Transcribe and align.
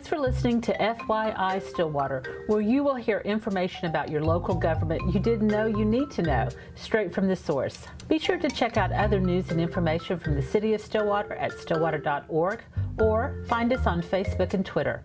Thanks 0.00 0.08
for 0.08 0.18
listening 0.18 0.62
to 0.62 0.72
FYI 0.78 1.62
Stillwater, 1.62 2.22
where 2.46 2.62
you 2.62 2.82
will 2.82 2.94
hear 2.94 3.18
information 3.18 3.84
about 3.84 4.10
your 4.10 4.22
local 4.22 4.54
government 4.54 5.12
you 5.12 5.20
didn't 5.20 5.48
know 5.48 5.66
you 5.66 5.84
need 5.84 6.10
to 6.12 6.22
know, 6.22 6.48
straight 6.74 7.12
from 7.12 7.28
the 7.28 7.36
source. 7.36 7.86
Be 8.08 8.18
sure 8.18 8.38
to 8.38 8.48
check 8.48 8.78
out 8.78 8.92
other 8.92 9.20
news 9.20 9.50
and 9.50 9.60
information 9.60 10.18
from 10.18 10.36
the 10.36 10.40
City 10.40 10.72
of 10.72 10.80
Stillwater 10.80 11.34
at 11.34 11.52
stillwater.org 11.52 12.62
or 12.98 13.44
find 13.46 13.74
us 13.74 13.86
on 13.86 14.00
Facebook 14.00 14.54
and 14.54 14.64
Twitter. 14.64 15.04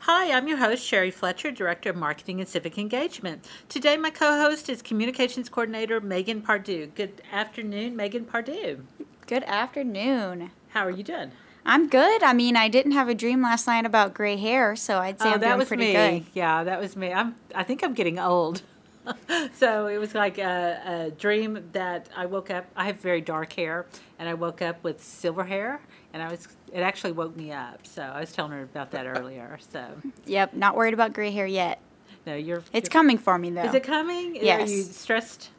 Hi, 0.00 0.32
I'm 0.32 0.48
your 0.48 0.58
host, 0.58 0.84
Sherry 0.84 1.12
Fletcher, 1.12 1.52
Director 1.52 1.90
of 1.90 1.96
Marketing 1.96 2.40
and 2.40 2.48
Civic 2.48 2.76
Engagement. 2.76 3.46
Today, 3.68 3.96
my 3.96 4.10
co 4.10 4.40
host 4.40 4.68
is 4.68 4.82
Communications 4.82 5.48
Coordinator 5.48 6.00
Megan 6.00 6.42
Pardue. 6.42 6.88
Good 6.96 7.22
afternoon, 7.30 7.94
Megan 7.94 8.24
Pardue. 8.24 8.82
Good 9.28 9.44
afternoon. 9.44 10.50
How 10.70 10.84
are 10.84 10.90
you 10.90 11.04
doing? 11.04 11.30
I'm 11.64 11.88
good. 11.88 12.22
I 12.22 12.32
mean, 12.32 12.56
I 12.56 12.68
didn't 12.68 12.92
have 12.92 13.08
a 13.08 13.14
dream 13.14 13.40
last 13.42 13.66
night 13.66 13.86
about 13.86 14.14
gray 14.14 14.36
hair, 14.36 14.74
so 14.76 14.98
I'd 14.98 15.20
say 15.20 15.28
oh, 15.28 15.32
I'm 15.34 15.40
that 15.40 15.46
doing 15.48 15.58
was 15.58 15.68
pretty 15.68 15.84
me. 15.86 15.92
good. 15.92 16.24
Yeah, 16.34 16.64
that 16.64 16.80
was 16.80 16.96
me. 16.96 17.12
I'm. 17.12 17.36
I 17.54 17.62
think 17.62 17.84
I'm 17.84 17.94
getting 17.94 18.18
old. 18.18 18.62
so 19.54 19.86
it 19.86 19.98
was 19.98 20.14
like 20.14 20.38
a, 20.38 20.80
a 21.08 21.10
dream 21.12 21.68
that 21.72 22.08
I 22.16 22.26
woke 22.26 22.50
up. 22.50 22.66
I 22.76 22.86
have 22.86 23.00
very 23.00 23.20
dark 23.20 23.52
hair, 23.52 23.86
and 24.18 24.28
I 24.28 24.34
woke 24.34 24.60
up 24.62 24.82
with 24.84 25.02
silver 25.02 25.44
hair, 25.44 25.80
and 26.12 26.22
I 26.22 26.30
was. 26.30 26.48
It 26.72 26.80
actually 26.80 27.12
woke 27.12 27.36
me 27.36 27.52
up. 27.52 27.86
So 27.86 28.02
I 28.02 28.20
was 28.20 28.32
telling 28.32 28.52
her 28.52 28.62
about 28.62 28.90
that 28.92 29.06
earlier. 29.06 29.58
So 29.72 29.84
Yep, 30.26 30.54
not 30.54 30.74
worried 30.76 30.94
about 30.94 31.12
gray 31.12 31.30
hair 31.30 31.46
yet. 31.46 31.80
no, 32.26 32.34
you're. 32.34 32.58
It's 32.72 32.72
you're- 32.72 32.88
coming 32.88 33.18
for 33.18 33.38
me 33.38 33.50
though. 33.50 33.62
Is 33.64 33.74
it 33.74 33.84
coming? 33.84 34.36
Yes. 34.36 34.68
Are 34.68 34.72
you 34.72 34.82
stressed? 34.82 35.50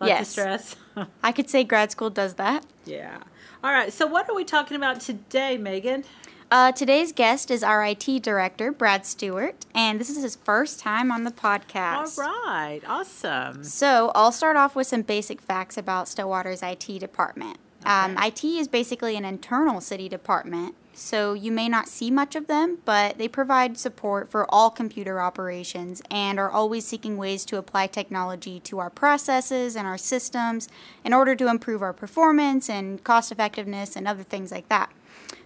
Lots 0.00 0.08
Yes. 0.08 0.28
stress. 0.30 0.76
I 1.22 1.32
could 1.32 1.48
say 1.50 1.64
grad 1.64 1.90
school 1.90 2.10
does 2.10 2.34
that. 2.34 2.64
yeah. 2.84 3.18
All 3.64 3.70
right. 3.70 3.92
So 3.92 4.06
what 4.06 4.28
are 4.28 4.34
we 4.34 4.44
talking 4.44 4.76
about 4.76 5.00
today, 5.00 5.56
Megan? 5.56 6.04
Uh, 6.50 6.70
today's 6.72 7.12
guest 7.12 7.50
is 7.50 7.62
our 7.62 7.82
IT 7.86 8.22
director, 8.22 8.72
Brad 8.72 9.06
Stewart, 9.06 9.64
and 9.74 9.98
this 10.00 10.10
is 10.10 10.22
his 10.22 10.36
first 10.36 10.80
time 10.80 11.10
on 11.12 11.24
the 11.24 11.32
All 11.42 11.58
podcast. 11.58 12.18
right. 12.18 12.80
Awesome. 12.86 13.62
So 13.64 14.10
I'll 14.14 14.32
start 14.32 14.56
off 14.56 14.74
with 14.76 14.86
some 14.86 15.02
basic 15.02 15.40
facts 15.40 15.78
about 15.78 16.08
Stillwater's 16.08 16.62
IT 16.62 16.98
department. 16.98 17.58
Um, 17.86 18.16
IT 18.18 18.44
is 18.44 18.68
basically 18.68 19.16
an 19.16 19.24
internal 19.24 19.80
city 19.80 20.08
department, 20.08 20.74
so 20.94 21.32
you 21.32 21.50
may 21.50 21.68
not 21.68 21.88
see 21.88 22.10
much 22.10 22.36
of 22.36 22.46
them, 22.46 22.78
but 22.84 23.18
they 23.18 23.28
provide 23.28 23.78
support 23.78 24.30
for 24.30 24.46
all 24.52 24.70
computer 24.70 25.20
operations 25.20 26.02
and 26.10 26.38
are 26.38 26.50
always 26.50 26.86
seeking 26.86 27.16
ways 27.16 27.44
to 27.46 27.56
apply 27.56 27.86
technology 27.86 28.60
to 28.60 28.78
our 28.78 28.90
processes 28.90 29.74
and 29.74 29.86
our 29.86 29.98
systems 29.98 30.68
in 31.04 31.12
order 31.12 31.34
to 31.34 31.48
improve 31.48 31.82
our 31.82 31.92
performance 31.92 32.68
and 32.68 33.02
cost 33.04 33.32
effectiveness 33.32 33.96
and 33.96 34.06
other 34.06 34.22
things 34.22 34.50
like 34.50 34.68
that. 34.68 34.92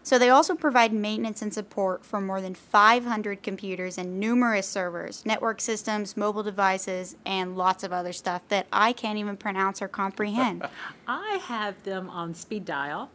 So 0.03 0.21
they 0.21 0.31
also 0.31 0.55
provide 0.55 0.93
maintenance 0.93 1.43
and 1.43 1.53
support 1.53 2.05
for 2.05 2.21
more 2.21 2.41
than 2.41 2.55
500 2.55 3.43
computers 3.43 3.99
and 3.99 4.21
numerous 4.21 4.69
servers, 4.69 5.27
network 5.27 5.61
systems, 5.61 6.17
mobile 6.17 6.45
devices, 6.45 7.17
and 7.27 7.57
lots 7.57 7.83
of 7.83 7.93
other 7.93 8.13
stuff 8.13 8.43
that 8.49 8.69
I 8.73 8.93
can't 8.93 9.19
even 9.19 9.37
pronounce 9.37 9.83
or 9.83 9.89
comprehend. 9.89 10.63
I 11.09 11.41
have 11.47 11.83
them 11.83 12.09
on 12.09 12.35
speed 12.35 12.65
dial, 12.65 13.11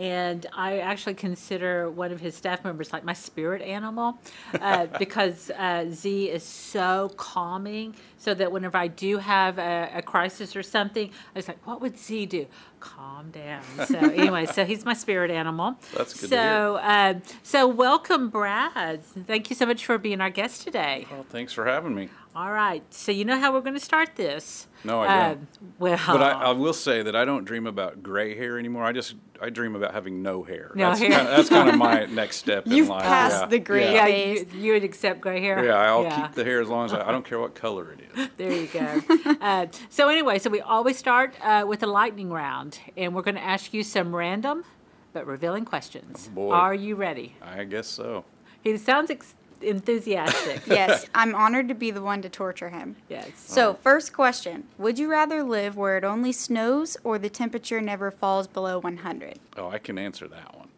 and 0.00 0.46
I 0.54 0.78
actually 0.78 1.12
consider 1.12 1.90
one 1.90 2.10
of 2.10 2.20
his 2.20 2.34
staff 2.34 2.64
members 2.64 2.90
like 2.90 3.04
my 3.04 3.12
spirit 3.12 3.60
animal 3.60 4.18
uh, 4.58 4.86
because 4.98 5.50
uh, 5.50 5.90
Z 5.90 6.30
is 6.30 6.42
so 6.42 7.12
calming. 7.18 7.94
So 8.16 8.34
that 8.34 8.50
whenever 8.50 8.76
I 8.78 8.88
do 8.88 9.18
have 9.18 9.58
a, 9.58 9.90
a 9.94 10.02
crisis 10.02 10.56
or 10.56 10.62
something, 10.62 11.08
I 11.08 11.38
was 11.38 11.48
like, 11.48 11.66
"What 11.66 11.80
would 11.82 11.98
Z 11.98 12.26
do? 12.26 12.46
Calm 12.80 13.30
down." 13.30 13.62
So 13.86 13.98
anyway, 13.98 14.46
so 14.46 14.64
he's 14.64 14.84
my 14.84 14.94
spirit 14.94 15.30
animal. 15.30 15.76
That's 15.96 16.14
good 16.14 16.30
to 16.30 16.34
So, 16.36 16.76
uh, 16.76 17.14
so 17.42 17.68
welcome, 17.68 18.28
Brad. 18.30 19.04
Thank 19.04 19.50
you 19.50 19.56
so 19.56 19.66
much 19.66 19.84
for 19.84 19.98
being 19.98 20.20
our 20.20 20.30
guest 20.30 20.62
today. 20.62 21.06
Well, 21.10 21.24
thanks 21.28 21.52
for 21.52 21.66
having 21.66 21.94
me. 21.94 22.08
All 22.34 22.52
right. 22.52 22.82
So 22.94 23.10
you 23.10 23.24
know 23.24 23.38
how 23.40 23.52
we're 23.52 23.60
going 23.60 23.74
to 23.74 23.80
start 23.80 24.14
this. 24.14 24.68
No, 24.84 25.00
I 25.00 25.06
Uh, 25.06 25.28
don't. 25.34 25.48
well, 25.80 25.98
But 26.06 26.22
I, 26.22 26.30
I 26.30 26.50
will 26.52 26.72
say 26.72 27.02
that 27.02 27.16
I 27.16 27.24
don't 27.24 27.44
dream 27.44 27.66
about 27.66 28.02
gray 28.04 28.36
hair 28.36 28.56
anymore. 28.58 28.84
I 28.84 28.92
just 28.92 29.14
I 29.42 29.48
dream 29.50 29.74
about 29.74 29.94
having 29.94 30.22
no 30.22 30.42
hair. 30.44 30.70
No 30.74 30.88
that's 30.90 31.00
hair. 31.00 31.10
Kinda, 31.10 31.24
that's 31.30 31.48
kind 31.48 31.68
of 31.70 31.76
my 31.76 32.04
next 32.10 32.36
step 32.36 32.66
in 32.66 32.72
You've 32.72 32.88
life. 32.88 33.02
passed 33.02 33.40
yeah. 33.40 33.46
the 33.46 33.58
gray 33.58 33.94
yeah, 33.94 34.06
Yeah. 34.06 34.32
you, 34.34 34.46
you 34.54 34.72
would 34.74 34.84
accept 34.84 35.20
gray 35.22 35.40
hair. 35.40 35.64
Yeah, 35.64 35.74
I'll 35.76 36.04
Yeah. 36.04 36.20
keep 36.26 36.34
the 36.34 36.44
hair 36.44 36.60
as 36.60 36.68
long 36.68 36.84
as 36.84 36.92
I, 36.92 37.08
I 37.08 37.10
don't 37.10 37.24
care 37.24 37.40
what 37.40 37.54
color 37.54 37.90
it 37.92 38.00
is. 38.14 38.28
There 38.36 38.52
you 38.52 38.66
go. 38.68 39.02
uh, 39.40 39.66
so 39.88 40.08
anyway, 40.08 40.38
so 40.38 40.50
we 40.50 40.60
always 40.60 40.98
start 40.98 41.34
uh, 41.42 41.64
with 41.66 41.82
a 41.82 41.86
lightning 41.86 42.30
round, 42.30 42.69
and 42.96 43.14
we're 43.14 43.22
going 43.22 43.34
to 43.36 43.42
ask 43.42 43.72
you 43.72 43.82
some 43.82 44.14
random 44.14 44.64
but 45.12 45.26
revealing 45.26 45.64
questions. 45.64 46.28
Oh, 46.30 46.34
boy. 46.34 46.52
Are 46.52 46.74
you 46.74 46.94
ready? 46.94 47.34
I 47.42 47.64
guess 47.64 47.88
so. 47.88 48.24
He 48.62 48.76
sounds 48.76 49.10
ex- 49.10 49.34
enthusiastic. 49.60 50.62
yes, 50.66 51.06
I'm 51.14 51.34
honored 51.34 51.68
to 51.68 51.74
be 51.74 51.90
the 51.90 52.02
one 52.02 52.22
to 52.22 52.28
torture 52.28 52.68
him. 52.70 52.96
yes. 53.08 53.30
So, 53.36 53.74
first 53.74 54.12
question 54.12 54.64
Would 54.78 54.98
you 54.98 55.10
rather 55.10 55.42
live 55.42 55.76
where 55.76 55.96
it 55.96 56.04
only 56.04 56.32
snows 56.32 56.96
or 57.04 57.18
the 57.18 57.30
temperature 57.30 57.80
never 57.80 58.10
falls 58.10 58.46
below 58.46 58.78
100? 58.78 59.38
Oh, 59.56 59.68
I 59.68 59.78
can 59.78 59.98
answer 59.98 60.28
that 60.28 60.56
one. 60.56 60.68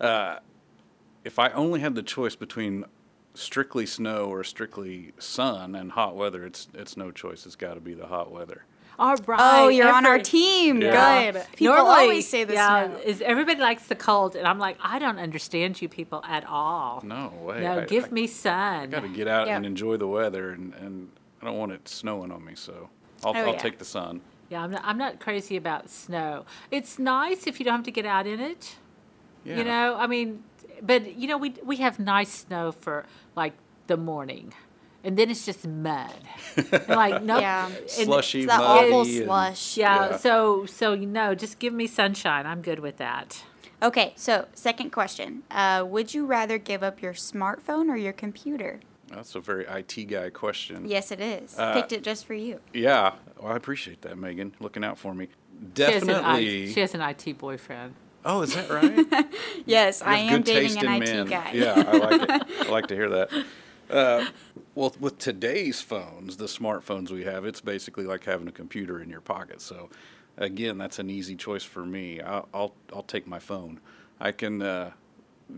Uh, 0.00 0.40
if 1.24 1.38
I 1.38 1.50
only 1.50 1.80
had 1.80 1.94
the 1.94 2.02
choice 2.02 2.34
between 2.34 2.84
strictly 3.34 3.86
snow 3.86 4.26
or 4.26 4.42
strictly 4.42 5.12
sun 5.18 5.74
and 5.74 5.92
hot 5.92 6.16
weather, 6.16 6.44
it's 6.44 6.68
it's 6.74 6.96
no 6.96 7.10
choice. 7.10 7.46
It's 7.46 7.56
got 7.56 7.74
to 7.74 7.80
be 7.80 7.94
the 7.94 8.06
hot 8.06 8.30
weather. 8.30 8.64
All 9.00 9.16
oh, 9.18 9.24
right. 9.26 9.38
Oh, 9.40 9.68
you're 9.68 9.90
on 9.90 10.04
our 10.04 10.18
team. 10.18 10.82
Yeah. 10.82 11.32
Good. 11.32 11.46
People 11.56 11.74
Normally, 11.74 12.00
always 12.02 12.28
say 12.28 12.44
this. 12.44 12.54
yeah, 12.54 12.86
snow. 12.86 12.96
Is 12.98 13.22
everybody 13.22 13.58
likes 13.58 13.86
the 13.86 13.94
cold, 13.94 14.36
and 14.36 14.46
I'm 14.46 14.58
like, 14.58 14.76
I 14.82 14.98
don't 14.98 15.18
understand 15.18 15.80
you 15.80 15.88
people 15.88 16.22
at 16.28 16.44
all. 16.46 17.00
No 17.04 17.32
way. 17.42 17.62
No, 17.62 17.80
I, 17.80 17.84
give 17.86 18.04
I, 18.04 18.08
me 18.08 18.26
sun. 18.26 18.82
I 18.82 18.86
got 18.86 19.00
to 19.02 19.08
get 19.08 19.26
out 19.26 19.46
Yep. 19.46 19.56
and 19.56 19.66
enjoy 19.66 19.96
the 19.96 20.06
weather, 20.06 20.50
and, 20.50 20.74
and 20.74 21.08
I 21.40 21.46
don't 21.46 21.56
want 21.56 21.72
it 21.72 21.88
snowing 21.88 22.30
on 22.30 22.44
me, 22.44 22.52
so 22.54 22.90
I'll, 23.24 23.30
Oh, 23.30 23.38
I'll 23.38 23.52
yeah. 23.54 23.58
take 23.58 23.78
the 23.78 23.84
sun. 23.86 24.20
Yeah, 24.50 24.62
I'm 24.62 24.70
not, 24.70 24.82
I'm 24.84 24.98
not 24.98 25.18
crazy 25.18 25.56
about 25.56 25.88
snow. 25.88 26.44
It's 26.70 26.98
nice 26.98 27.46
if 27.46 27.58
you 27.58 27.64
don't 27.64 27.76
have 27.76 27.84
to 27.84 27.90
get 27.90 28.04
out 28.04 28.26
in 28.26 28.38
it. 28.40 28.76
Yeah. 29.44 29.56
You 29.58 29.64
know, 29.64 29.96
I 29.98 30.06
mean, 30.06 30.42
but 30.82 31.16
you 31.16 31.26
know, 31.26 31.38
we 31.38 31.54
we 31.64 31.76
have 31.76 31.98
nice 31.98 32.30
snow 32.30 32.72
for 32.72 33.06
like 33.34 33.54
the 33.86 33.96
morning, 33.96 34.52
and 35.04 35.16
then 35.16 35.30
it's 35.30 35.44
just 35.46 35.66
mud. 35.66 36.12
And, 36.56 36.88
like 36.88 37.22
no, 37.22 37.38
Yeah. 37.38 37.70
Slushy, 37.86 38.40
It's 38.40 38.48
that 38.48 38.60
muddy, 38.60 38.88
awful 38.88 39.00
and- 39.02 39.24
slush. 39.24 39.76
Yeah, 39.76 40.10
Yeah. 40.10 40.16
So 40.16 40.66
so 40.66 40.92
you 40.92 41.06
know, 41.06 41.34
just 41.34 41.58
give 41.58 41.72
me 41.72 41.86
sunshine. 41.86 42.46
I'm 42.46 42.62
good 42.62 42.80
with 42.80 42.96
that. 42.98 43.42
Okay, 43.82 44.12
so 44.16 44.46
second 44.54 44.90
question. 44.92 45.42
Uh, 45.50 45.84
would 45.88 46.12
you 46.12 46.26
rather 46.26 46.58
give 46.58 46.82
up 46.82 47.00
your 47.00 47.14
smartphone 47.14 47.88
or 47.88 47.96
your 47.96 48.12
computer? 48.12 48.80
That's 49.08 49.34
a 49.34 49.40
very 49.40 49.64
IT 49.66 50.04
guy 50.08 50.28
question. 50.30 50.86
Yes, 50.86 51.10
it 51.10 51.20
is. 51.20 51.58
Uh, 51.58 51.72
Picked 51.74 51.92
it 51.92 52.04
just 52.04 52.26
for 52.26 52.34
you. 52.34 52.60
Yeah, 52.74 53.14
well, 53.40 53.52
I 53.52 53.56
appreciate 53.56 54.02
that, 54.02 54.18
Megan, 54.18 54.54
looking 54.60 54.84
out 54.84 54.98
for 54.98 55.14
me. 55.14 55.28
She 55.76 55.82
has, 55.82 56.02
an 56.02 56.10
I, 56.10 56.12
Definitely. 56.12 56.72
she 56.72 56.80
has 56.80 56.94
an 56.94 57.00
IT 57.00 57.38
boyfriend. 57.38 57.94
oh, 58.24 58.42
is 58.42 58.54
that 58.54 58.68
right? 58.70 59.06
Yes, 59.66 60.00
I 60.02 60.18
am 60.18 60.42
dating 60.42 60.78
an 60.78 61.02
IT 61.02 61.04
men. 61.08 61.26
guy. 61.26 61.52
Yeah, 61.54 61.84
I 61.86 61.96
like 61.96 62.22
it. 62.22 62.66
I 62.66 62.70
like 62.70 62.86
to 62.88 62.94
hear 62.94 63.08
that. 63.10 63.30
Uh, 63.90 64.26
well, 64.74 64.94
with 65.00 65.18
today's 65.18 65.80
phones, 65.80 66.36
the 66.36 66.46
smartphones 66.46 67.10
we 67.10 67.24
have, 67.24 67.44
it's 67.44 67.60
basically 67.60 68.04
like 68.04 68.24
having 68.24 68.48
a 68.48 68.52
computer 68.52 69.00
in 69.00 69.10
your 69.10 69.20
pocket. 69.20 69.60
So, 69.60 69.90
again, 70.36 70.78
that's 70.78 70.98
an 70.98 71.10
easy 71.10 71.36
choice 71.36 71.64
for 71.64 71.84
me. 71.84 72.20
I'll 72.20 72.48
I'll, 72.54 72.74
I'll 72.94 73.02
take 73.02 73.26
my 73.26 73.38
phone. 73.38 73.80
I 74.20 74.32
can 74.32 74.62
uh, 74.62 74.92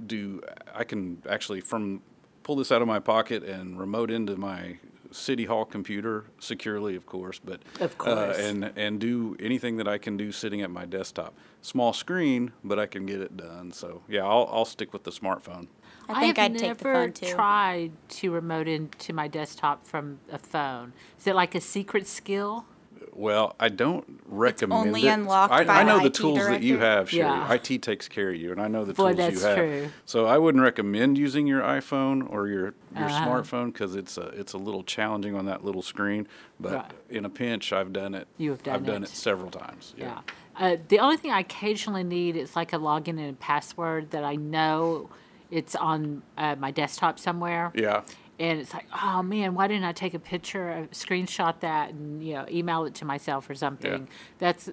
do. 0.06 0.41
I 0.75 0.84
can 0.84 1.22
actually 1.28 1.60
from 1.60 2.03
pull 2.42 2.56
this 2.56 2.72
out 2.72 2.82
of 2.82 2.88
my 2.88 2.98
pocket 2.98 3.42
and 3.44 3.78
remote 3.78 4.10
into 4.10 4.37
my 4.37 4.78
city 5.12 5.44
hall 5.44 5.65
computer 5.66 6.25
securely, 6.41 6.97
of 6.97 7.04
course, 7.04 7.38
but 7.38 7.60
Of 7.81 7.98
course. 7.98 8.38
uh, 8.38 8.41
and 8.42 8.72
and 8.76 8.98
do 9.00 9.37
anything 9.38 9.76
that 9.76 9.87
I 9.87 9.98
can 9.98 10.16
do 10.16 10.32
sitting 10.32 10.62
at 10.62 10.71
my 10.71 10.84
desktop. 10.87 11.34
Small 11.60 11.92
screen, 11.92 12.53
but 12.65 12.78
I 12.78 12.87
can 12.87 13.04
get 13.06 13.21
it 13.21 13.37
done. 13.37 13.72
So 13.72 14.03
yeah, 14.09 14.24
I'll 14.24 14.48
I'll 14.51 14.65
stick 14.65 14.92
with 14.92 15.04
the 15.04 15.10
smartphone. 15.12 15.68
I 16.09 16.21
think 16.21 16.37
have 16.39 16.53
would 16.53 16.59
take 16.59 16.78
the 16.78 16.84
never 16.84 16.95
phone 17.07 17.13
too. 17.13 17.27
tried 17.34 17.93
to 18.09 18.31
remote 18.31 18.69
into 18.69 19.13
my 19.13 19.28
desktop 19.28 19.87
from 19.87 20.19
a 20.31 20.39
phone. 20.39 20.93
Is 21.19 21.27
it 21.27 21.34
like 21.34 21.54
a 21.54 21.60
secret 21.60 22.07
skill? 22.07 22.66
Well, 23.15 23.57
I 23.60 23.69
don't 23.69 24.21
recommend 24.25 24.87
only 24.89 25.07
it. 25.07 25.10
unlocked 25.10 25.53
I, 25.53 25.65
by 25.65 25.81
I 25.81 25.83
know 25.83 25.97
the 25.99 26.04
the 26.04 26.07
IT 26.09 26.15
tools 26.15 26.39
that 26.47 26.63
you 26.63 26.78
have, 26.78 27.10
Sherry. 27.10 27.25
Yeah. 27.28 27.53
IT 27.53 27.83
takes 27.83 28.09
care 28.09 28.31
of 28.31 28.37
you, 28.37 28.53
and 28.53 28.60
I 28.60 28.69
know 28.69 28.87
the 28.87 28.95
Boy, 28.95 29.09
tools 29.13 29.16
that's 29.19 29.41
you 29.43 29.47
have. 29.49 29.57
true. 29.59 29.89
So 30.07 30.25
I 30.27 30.39
wouldn't 30.39 30.65
recommend 30.65 31.19
using 31.19 31.47
your 31.47 31.60
iPhone 31.60 32.27
or 32.31 32.49
your 32.49 32.75
your 32.97 33.04
Uh-huh. 33.04 33.27
smartphone 33.27 33.66
because 33.66 33.97
it's 33.97 34.16
a, 34.16 34.28
it's 34.28 34.54
a 34.54 34.59
little 34.59 34.83
challenging 34.83 35.34
on 35.34 35.45
that 35.47 35.63
little 35.63 35.83
screen. 35.83 36.27
But 36.59 36.72
Right. 36.72 36.91
in 37.10 37.25
a 37.27 37.31
pinch, 37.31 37.71
I've 37.72 37.93
done 37.93 38.15
it. 38.15 38.28
You 38.39 38.51
have 38.53 38.63
done 38.63 38.75
I've 38.77 38.87
done 38.87 39.03
it. 39.03 39.10
it 39.10 39.15
several 39.15 39.51
times. 39.51 39.95
Yeah. 39.99 40.21
Uh, 40.57 40.77
the 40.89 40.99
only 40.99 41.19
thing 41.19 41.33
I 41.33 41.41
occasionally 41.41 42.04
need 42.04 42.37
is 42.37 42.57
like 42.57 42.72
a 42.72 42.78
login 42.78 43.19
and 43.19 43.31
a 43.31 43.33
password 43.34 44.10
that 44.13 44.25
I 44.25 44.37
know 44.37 45.10
it's 45.53 45.77
on 45.77 46.22
uh, 46.39 46.57
my 46.57 46.71
desktop 46.71 47.19
somewhere. 47.19 47.71
Yeah. 47.75 48.03
and 48.39 48.59
it's 48.59 48.72
like, 48.72 48.87
oh 49.03 49.22
man, 49.22 49.54
why 49.54 49.69
didn't 49.69 49.84
I 49.84 49.93
take 49.93 50.15
a 50.15 50.19
picture, 50.19 50.89
screenshot 50.91 51.60
that, 51.60 51.91
and 51.91 52.25
you 52.27 52.34
know, 52.34 52.47
email 52.51 52.84
it 52.87 52.95
to 52.97 53.04
myself 53.04 53.49
or 53.49 53.54
something? 53.54 54.09
That's 54.39 54.71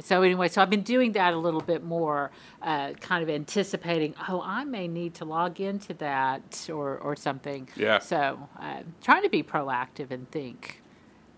so 0.00 0.22
anyway. 0.22 0.48
So 0.48 0.60
I've 0.60 0.68
been 0.68 0.82
doing 0.82 1.12
that 1.12 1.32
a 1.32 1.38
little 1.38 1.60
bit 1.60 1.82
more, 1.84 2.30
uh, 2.60 2.92
kind 3.00 3.22
of 3.22 3.30
anticipating. 3.30 4.14
Oh, 4.28 4.42
I 4.44 4.64
may 4.64 4.88
need 4.88 5.14
to 5.14 5.24
log 5.24 5.60
into 5.60 5.94
that 5.94 6.68
or 6.70 6.98
or 6.98 7.14
something. 7.16 7.68
Yeah. 7.76 8.00
So 8.00 8.48
uh, 8.60 8.82
trying 9.02 9.22
to 9.22 9.30
be 9.30 9.42
proactive 9.42 10.10
and 10.10 10.30
think. 10.30 10.82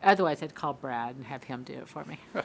Otherwise, 0.02 0.42
I'd 0.42 0.54
call 0.54 0.74
Brad 0.74 1.16
and 1.16 1.26
have 1.26 1.42
him 1.44 1.64
do 1.64 1.74
it 1.74 1.88
for 1.88 2.04
me. 2.04 2.18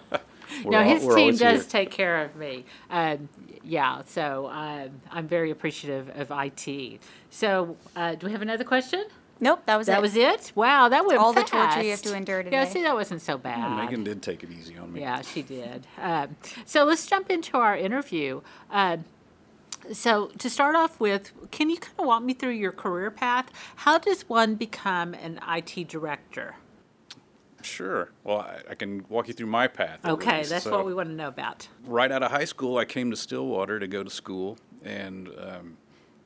We're 0.64 0.72
no, 0.72 0.78
al- 0.80 0.84
his 0.90 1.16
team 1.16 1.36
does 1.36 1.62
here. 1.62 1.70
take 1.70 1.92
care 1.92 2.24
of 2.24 2.36
me. 2.36 2.66
Um, 2.90 3.30
yeah, 3.64 4.02
so 4.06 4.48
um, 4.52 4.90
I'm 5.12 5.28
very 5.28 5.52
appreciative 5.52 6.10
of 6.16 6.32
IT. 6.32 7.00
So, 7.30 7.78
uh, 7.96 8.16
do 8.16 8.26
we 8.28 8.32
have 8.34 8.42
another 8.42 8.64
question? 8.64 9.06
Nope, 9.40 9.64
that 9.66 9.78
was 9.78 9.88
That 9.88 10.00
it. 10.00 10.02
was 10.02 10.16
it. 10.16 10.52
Wow, 10.56 10.90
that 10.90 11.06
went 11.06 11.20
all 11.20 11.34
the 11.34 11.44
torture 11.44 11.82
you 11.82 11.90
have 11.92 12.02
to 12.04 12.16
endure 12.16 12.40
Yeah, 12.42 12.62
today. 12.66 12.70
see, 12.72 12.84
that 12.84 12.94
wasn't 12.96 13.22
so 13.22 13.38
bad. 13.38 13.76
Megan 13.76 14.04
did 14.04 14.22
take 14.22 14.44
it 14.44 14.50
easy 14.52 14.78
on 14.78 14.94
me. 14.94 15.02
Yeah, 15.02 15.22
she 15.22 15.42
did. 15.42 15.86
Um, 16.02 16.36
so 16.66 16.84
let's 16.86 17.06
jump 17.08 17.30
into 17.30 17.58
our 17.58 17.76
interview. 17.76 18.42
Um, 18.70 19.06
so 19.92 20.28
to 20.38 20.50
start 20.50 20.76
off 20.76 20.98
with, 21.00 21.32
can 21.52 21.70
you 21.70 21.78
kind 21.78 22.00
of 22.00 22.06
walk 22.06 22.24
me 22.24 22.34
through 22.34 22.52
your 22.52 22.72
career 22.72 23.12
path? 23.12 23.48
How 23.78 23.98
does 23.98 24.30
one 24.30 24.56
become 24.56 25.14
an 25.14 25.40
IT 25.50 25.90
director? 25.90 26.56
Sure. 27.66 28.12
Well, 28.24 28.40
I, 28.40 28.62
I 28.72 28.76
can 28.76 29.06
walk 29.10 29.28
you 29.28 29.34
through 29.34 29.48
my 29.48 29.68
path. 29.68 30.00
Okay, 30.06 30.38
least. 30.40 30.50
that's 30.50 30.64
So- 30.66 30.72
what 30.72 30.86
we 30.86 30.94
want 30.94 31.10
to 31.10 31.16
know 31.16 31.28
about. 31.28 31.68
right 31.86 32.12
out 32.12 32.24
of 32.24 32.32
high 32.32 32.46
school, 32.46 32.78
I 32.78 32.86
came 32.86 33.10
to 33.12 33.18
Stillwater 33.18 33.80
to 33.80 33.88
go 33.88 34.04
to 34.04 34.10
school, 34.10 34.58
and 34.84 35.30
um, 35.40 35.78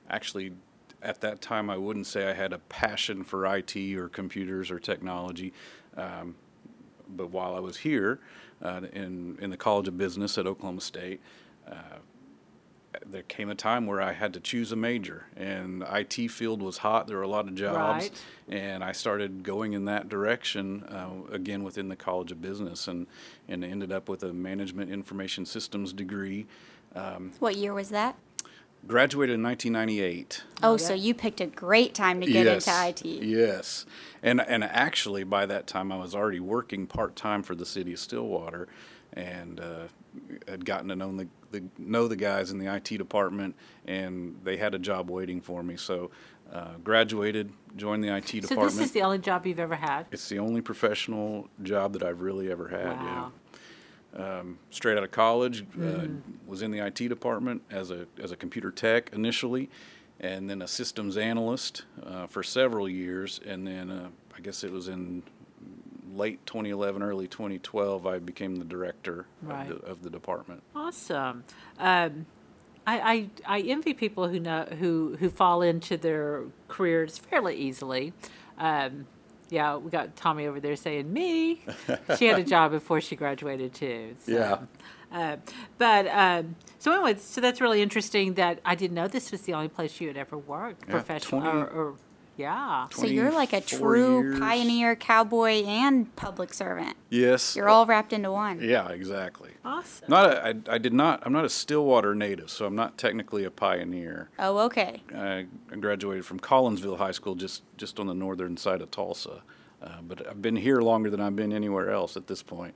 actually, 0.10 0.54
at 1.02 1.22
that 1.22 1.42
time, 1.42 1.70
I 1.70 1.78
wouldn't 1.78 2.08
say 2.08 2.30
I 2.30 2.34
had 2.34 2.54
a 2.54 2.58
passion 2.60 3.24
for 3.24 3.46
IT 3.56 3.76
or 3.96 4.10
computers 4.10 4.72
or 4.72 4.80
technology. 4.80 5.54
Um, 5.96 6.36
but 7.10 7.30
while 7.30 7.56
I 7.56 7.60
was 7.60 7.78
here 7.78 8.20
uh, 8.62 8.82
in 8.94 9.38
in 9.40 9.50
the 9.50 9.58
College 9.58 9.88
of 9.88 9.98
Business 9.98 10.38
at 10.38 10.46
Oklahoma 10.48 10.82
State, 10.82 11.22
uh, 11.70 11.74
there 13.06 13.24
came 13.24 13.50
a 13.50 13.56
time 13.56 13.86
where 13.86 14.02
I 14.02 14.14
had 14.14 14.34
to 14.34 14.40
choose 14.40 14.72
a 14.72 14.76
major, 14.76 15.26
and 15.36 15.84
IT 15.92 16.30
field 16.32 16.62
was 16.62 16.78
hot. 16.80 17.08
There 17.08 17.18
were 17.18 17.24
a 17.24 17.28
lot 17.28 17.48
of 17.48 17.56
jobs, 17.56 18.06
Right. 18.06 18.22
and 18.50 18.84
I 18.84 18.92
started 18.92 19.44
going 19.44 19.74
in 19.74 19.86
that 19.86 20.10
direction 20.10 20.84
uh, 20.84 21.10
again 21.32 21.64
within 21.64 21.88
the 21.90 21.96
College 21.96 22.32
of 22.32 22.42
Business, 22.42 22.88
and 22.88 23.08
and 23.48 23.64
ended 23.64 23.92
up 23.92 24.10
with 24.10 24.24
a 24.24 24.34
management 24.34 24.92
information 24.92 25.46
systems 25.46 25.94
degree. 25.94 26.48
what 27.40 27.56
year 27.56 27.74
was 27.74 27.90
that? 27.90 28.16
Graduated 28.88 29.36
in 29.36 29.44
1998. 29.44 30.44
Oh, 30.64 30.78
so 30.78 30.94
you 30.94 31.14
picked 31.14 31.42
a 31.42 31.48
great 31.48 31.94
time 31.94 32.22
to 32.22 32.26
get 32.26 32.46
yes. 32.46 32.68
into 32.68 33.10
IT. 33.10 33.24
Yes, 33.24 33.86
and 34.24 34.40
and 34.40 34.64
actually 34.64 35.24
by 35.24 35.46
that 35.46 35.68
time 35.68 35.92
I 35.92 35.98
was 35.98 36.16
already 36.16 36.40
working 36.40 36.88
part 36.88 37.16
time 37.16 37.44
for 37.44 37.54
the 37.54 37.66
city 37.66 37.94
of 37.94 38.00
Stillwater, 38.00 38.70
and 39.14 39.60
uh, 39.60 39.88
had 40.48 40.66
gotten 40.66 40.88
to 40.90 40.96
know 40.96 41.16
the, 41.16 41.28
the 41.52 41.64
know 41.78 42.08
the 42.08 42.16
guys 42.16 42.52
in 42.52 42.60
the 42.60 42.74
IT 42.74 42.98
department, 42.98 43.56
and 43.86 44.40
they 44.44 44.58
had 44.58 44.74
a 44.74 44.80
job 44.80 45.10
waiting 45.10 45.42
for 45.42 45.64
me. 45.64 45.76
So, 45.76 46.12
uh, 46.52 46.76
graduated, 46.84 47.52
joined 47.76 48.04
the 48.04 48.16
IT 48.16 48.28
So 48.28 48.40
department. 48.40 48.76
this 48.76 48.86
is 48.86 48.92
the 48.92 49.02
only 49.02 49.20
job 49.20 49.46
you've 49.46 49.60
ever 49.60 49.76
had? 49.76 50.06
it's 50.12 50.30
the 50.30 50.40
only 50.40 50.62
professional 50.62 51.50
job 51.62 51.94
that 51.94 52.04
I've 52.04 52.22
really 52.22 52.50
ever 52.52 52.70
had. 52.70 52.98
Wow. 52.98 53.04
Yeah. 53.04 53.30
Um, 54.16 54.58
straight 54.72 54.98
out 54.98 55.04
of 55.04 55.12
college, 55.12 55.62
uh, 55.62 55.66
Mm-hmm. 55.76 56.48
was 56.50 56.62
in 56.62 56.72
the 56.72 56.80
IT 56.80 56.96
department 57.10 57.62
as 57.70 57.92
a 57.92 58.08
as 58.22 58.32
a 58.32 58.36
computer 58.36 58.72
tech 58.72 59.12
initially, 59.14 59.70
and 60.20 60.50
then 60.50 60.62
a 60.62 60.68
systems 60.68 61.18
analyst 61.18 61.84
uh, 62.06 62.26
for 62.26 62.42
several 62.42 62.88
years, 62.90 63.40
and 63.46 63.68
then 63.68 63.92
uh, 63.92 64.08
I 64.36 64.40
guess 64.42 64.64
it 64.64 64.72
was 64.72 64.88
in 64.88 65.24
late 66.14 66.44
2011, 66.48 67.04
early 67.04 67.28
2012, 67.28 68.08
I 68.08 68.18
became 68.18 68.56
the 68.56 68.66
director 68.66 69.28
Right. 69.44 69.70
of, 69.70 69.82
the, 69.82 69.86
of 69.86 70.02
the 70.04 70.10
department. 70.10 70.64
Awesome. 70.76 71.44
Um, 71.78 72.26
I, 72.88 73.30
I, 73.46 73.58
I 73.58 73.60
envy 73.62 73.94
people 73.94 74.30
who 74.30 74.40
know 74.40 74.64
who 74.80 75.18
who 75.20 75.30
fall 75.30 75.62
into 75.62 75.96
their 75.98 76.46
careers 76.70 77.18
fairly 77.20 77.56
easily. 77.56 78.14
Um, 78.58 79.06
yeah, 79.50 79.78
we 79.78 79.90
got 79.90 80.16
Tommy 80.16 80.48
over 80.48 80.60
there 80.60 80.76
saying 80.76 81.12
me. 81.12 81.62
She 82.18 82.26
had 82.26 82.40
a 82.40 82.44
job 82.56 82.72
before 82.72 83.02
she 83.02 83.16
graduated 83.16 83.74
too. 83.74 84.16
So. 84.26 84.32
Yeah. 84.32 84.60
Uh, 85.12 85.38
but 85.78 86.08
um, 86.08 86.56
so 86.80 86.92
anyway, 86.92 87.18
so 87.18 87.40
that's 87.40 87.62
really 87.62 87.82
interesting. 87.82 88.34
That 88.34 88.60
I 88.66 88.76
didn't 88.76 88.96
know 88.96 89.08
this 89.08 89.32
was 89.32 89.42
the 89.42 89.54
only 89.54 89.70
place 89.70 90.02
you 90.02 90.08
had 90.08 90.18
ever 90.18 90.38
worked 90.38 90.84
Yeah, 90.86 90.92
professional. 90.92 91.42
20 91.42 91.58
or, 91.58 91.68
or, 91.68 91.96
yeah. 92.38 92.88
So 92.92 93.06
you're 93.06 93.32
like 93.32 93.52
a 93.54 93.62
true 93.62 94.22
years. 94.22 94.40
pioneer, 94.40 94.96
cowboy, 94.96 95.64
and 95.66 96.16
public 96.16 96.54
servant. 96.54 96.96
Yes. 97.10 97.56
You're 97.56 97.70
all 97.70 97.86
wrapped 97.86 98.14
into 98.14 98.32
one. 98.32 98.62
Yeah, 98.62 98.88
exactly. 98.90 99.52
Awesome. 99.66 100.06
Not 100.10 100.32
a, 100.34 100.48
I, 100.48 100.76
I 100.76 100.78
did 100.78 100.94
not. 100.94 101.24
I'm 101.26 101.34
not 101.34 101.46
a 101.46 101.50
Stillwater 101.50 102.14
native, 102.16 102.50
so 102.50 102.66
I'm 102.66 102.76
not 102.76 102.98
technically 102.98 103.44
a 103.44 103.52
pioneer. 103.52 104.30
Oh, 104.40 104.60
okay. 104.60 105.02
I 105.16 105.48
graduated 105.80 106.26
from 106.26 106.40
Collinsville 106.40 106.98
High 106.98 107.12
School, 107.12 107.36
just 107.36 107.64
just 107.78 108.00
on 108.00 108.08
the 108.08 108.14
northern 108.14 108.56
side 108.58 108.82
of 108.82 108.92
Tulsa. 108.92 109.42
Uh, 109.82 110.02
but 110.02 110.28
I've 110.28 110.42
been 110.42 110.56
here 110.56 110.82
longer 110.82 111.10
than 111.10 111.20
I've 111.22 111.36
been 111.36 111.54
anywhere 111.54 111.92
else 111.92 112.18
at 112.18 112.28
this 112.28 112.42
point. 112.44 112.74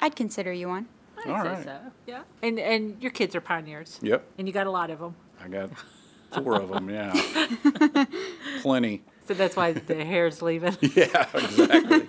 I'd 0.00 0.16
consider 0.16 0.52
you 0.52 0.68
one. 0.68 0.86
I'd 1.24 1.30
All 1.30 1.42
say 1.42 1.48
right. 1.48 1.64
so. 1.64 1.78
Yeah. 2.06 2.22
And 2.42 2.58
and 2.58 3.02
your 3.02 3.10
kids 3.10 3.34
are 3.34 3.40
pioneers. 3.40 3.98
Yep, 4.02 4.24
And 4.38 4.46
you 4.46 4.52
got 4.52 4.66
a 4.66 4.70
lot 4.70 4.90
of 4.90 4.98
them. 4.98 5.14
I 5.42 5.48
got 5.48 5.70
four 6.32 6.60
of 6.60 6.68
them. 6.70 6.90
Yeah, 6.90 7.12
plenty. 8.62 9.02
So 9.26 9.34
that's 9.34 9.56
why 9.56 9.72
the 9.72 10.04
hair's 10.04 10.40
leaving. 10.40 10.76
Yeah, 10.94 11.26
exactly. 11.34 12.02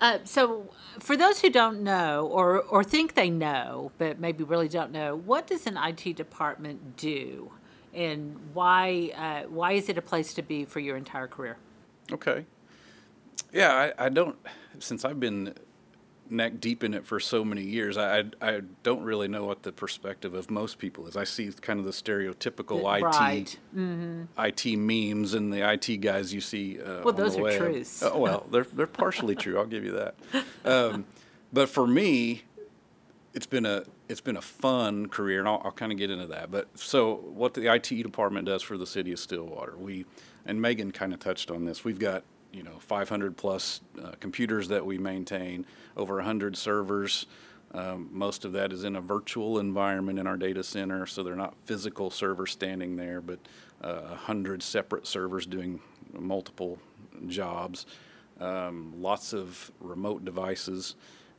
Uh, 0.00 0.18
so, 0.24 0.68
for 0.98 1.16
those 1.16 1.40
who 1.40 1.48
don't 1.48 1.82
know 1.82 2.26
or, 2.26 2.60
or 2.62 2.84
think 2.84 3.14
they 3.14 3.30
know, 3.30 3.92
but 3.96 4.18
maybe 4.18 4.44
really 4.44 4.68
don't 4.68 4.92
know, 4.92 5.16
what 5.16 5.46
does 5.46 5.66
an 5.66 5.78
IT 5.78 6.16
department 6.16 6.96
do? 6.96 7.52
And 7.94 8.36
why, 8.52 9.12
uh, 9.16 9.48
why 9.48 9.72
is 9.72 9.88
it 9.88 9.96
a 9.96 10.02
place 10.02 10.34
to 10.34 10.42
be 10.42 10.64
for 10.64 10.80
your 10.80 10.96
entire 10.96 11.26
career? 11.26 11.56
Okay. 12.10 12.44
Yeah, 13.52 13.92
I, 13.98 14.06
I 14.06 14.08
don't. 14.08 14.36
Since 14.78 15.04
I've 15.04 15.20
been 15.20 15.54
neck 16.32 16.60
deep 16.60 16.82
in 16.82 16.94
it 16.94 17.04
for 17.06 17.20
so 17.20 17.44
many 17.44 17.62
years, 17.62 17.96
I, 17.98 18.24
I 18.40 18.62
don't 18.82 19.02
really 19.02 19.28
know 19.28 19.44
what 19.44 19.62
the 19.62 19.72
perspective 19.72 20.34
of 20.34 20.50
most 20.50 20.78
people 20.78 21.06
is. 21.06 21.16
I 21.16 21.24
see 21.24 21.50
kind 21.60 21.78
of 21.78 21.84
the 21.84 21.90
stereotypical 21.92 22.78
IT 22.98 23.02
Right. 23.04 23.58
IT 24.38 24.76
memes 24.78 25.34
and 25.34 25.52
the 25.52 25.70
IT 25.72 25.98
guys 25.98 26.32
you 26.34 26.40
see. 26.40 26.80
Uh, 26.80 27.02
Well, 27.04 27.12
those 27.14 27.36
are 27.36 27.42
web. 27.42 27.58
truths. 27.58 28.02
Oh, 28.02 28.18
well, 28.18 28.46
they're 28.50 28.64
they're 28.72 28.86
partially 28.86 29.34
true. 29.36 29.58
I'll 29.58 29.66
give 29.66 29.84
you 29.84 29.92
that. 29.92 30.14
Um, 30.64 31.04
but 31.52 31.68
for 31.68 31.86
me, 31.86 32.42
it's 33.34 33.46
been 33.46 33.66
a 33.66 33.84
it's 34.08 34.20
been 34.20 34.36
a 34.36 34.42
fun 34.42 35.06
career, 35.08 35.38
and 35.38 35.48
I'll, 35.48 35.62
I'll 35.64 35.72
kind 35.72 35.92
of 35.92 35.98
get 35.98 36.10
into 36.10 36.26
that. 36.28 36.50
But 36.50 36.68
so, 36.78 37.14
what 37.14 37.54
the 37.54 37.72
IT 37.72 37.88
department 38.02 38.46
does 38.46 38.62
for 38.62 38.76
the 38.76 38.86
city 38.86 39.12
of 39.12 39.18
Stillwater, 39.18 39.76
we 39.76 40.04
and 40.44 40.60
Megan 40.60 40.90
kind 40.92 41.12
of 41.14 41.20
touched 41.20 41.50
on 41.50 41.64
this. 41.64 41.84
We've 41.84 41.98
got 41.98 42.24
you 42.52 42.62
know 42.62 42.78
500 42.78 43.36
plus 43.36 43.80
uh, 44.02 44.12
computers 44.20 44.68
that 44.68 44.84
we 44.84 44.98
maintain, 44.98 45.66
over 45.96 46.16
100 46.16 46.56
servers. 46.56 47.26
Um, 47.74 48.10
most 48.12 48.44
of 48.44 48.52
that 48.52 48.72
is 48.72 48.84
in 48.84 48.96
a 48.96 49.00
virtual 49.00 49.58
environment 49.58 50.18
in 50.18 50.26
our 50.26 50.36
data 50.36 50.62
center, 50.62 51.06
so 51.06 51.22
they're 51.22 51.34
not 51.34 51.56
physical 51.64 52.10
servers 52.10 52.52
standing 52.52 52.96
there, 52.96 53.22
but 53.22 53.38
uh, 53.80 54.02
100 54.08 54.62
separate 54.62 55.06
servers 55.06 55.46
doing 55.46 55.80
multiple 56.12 56.78
jobs. 57.28 57.86
Um, 58.40 58.92
lots 58.98 59.32
of 59.32 59.70
remote 59.80 60.24
devices, 60.24 60.96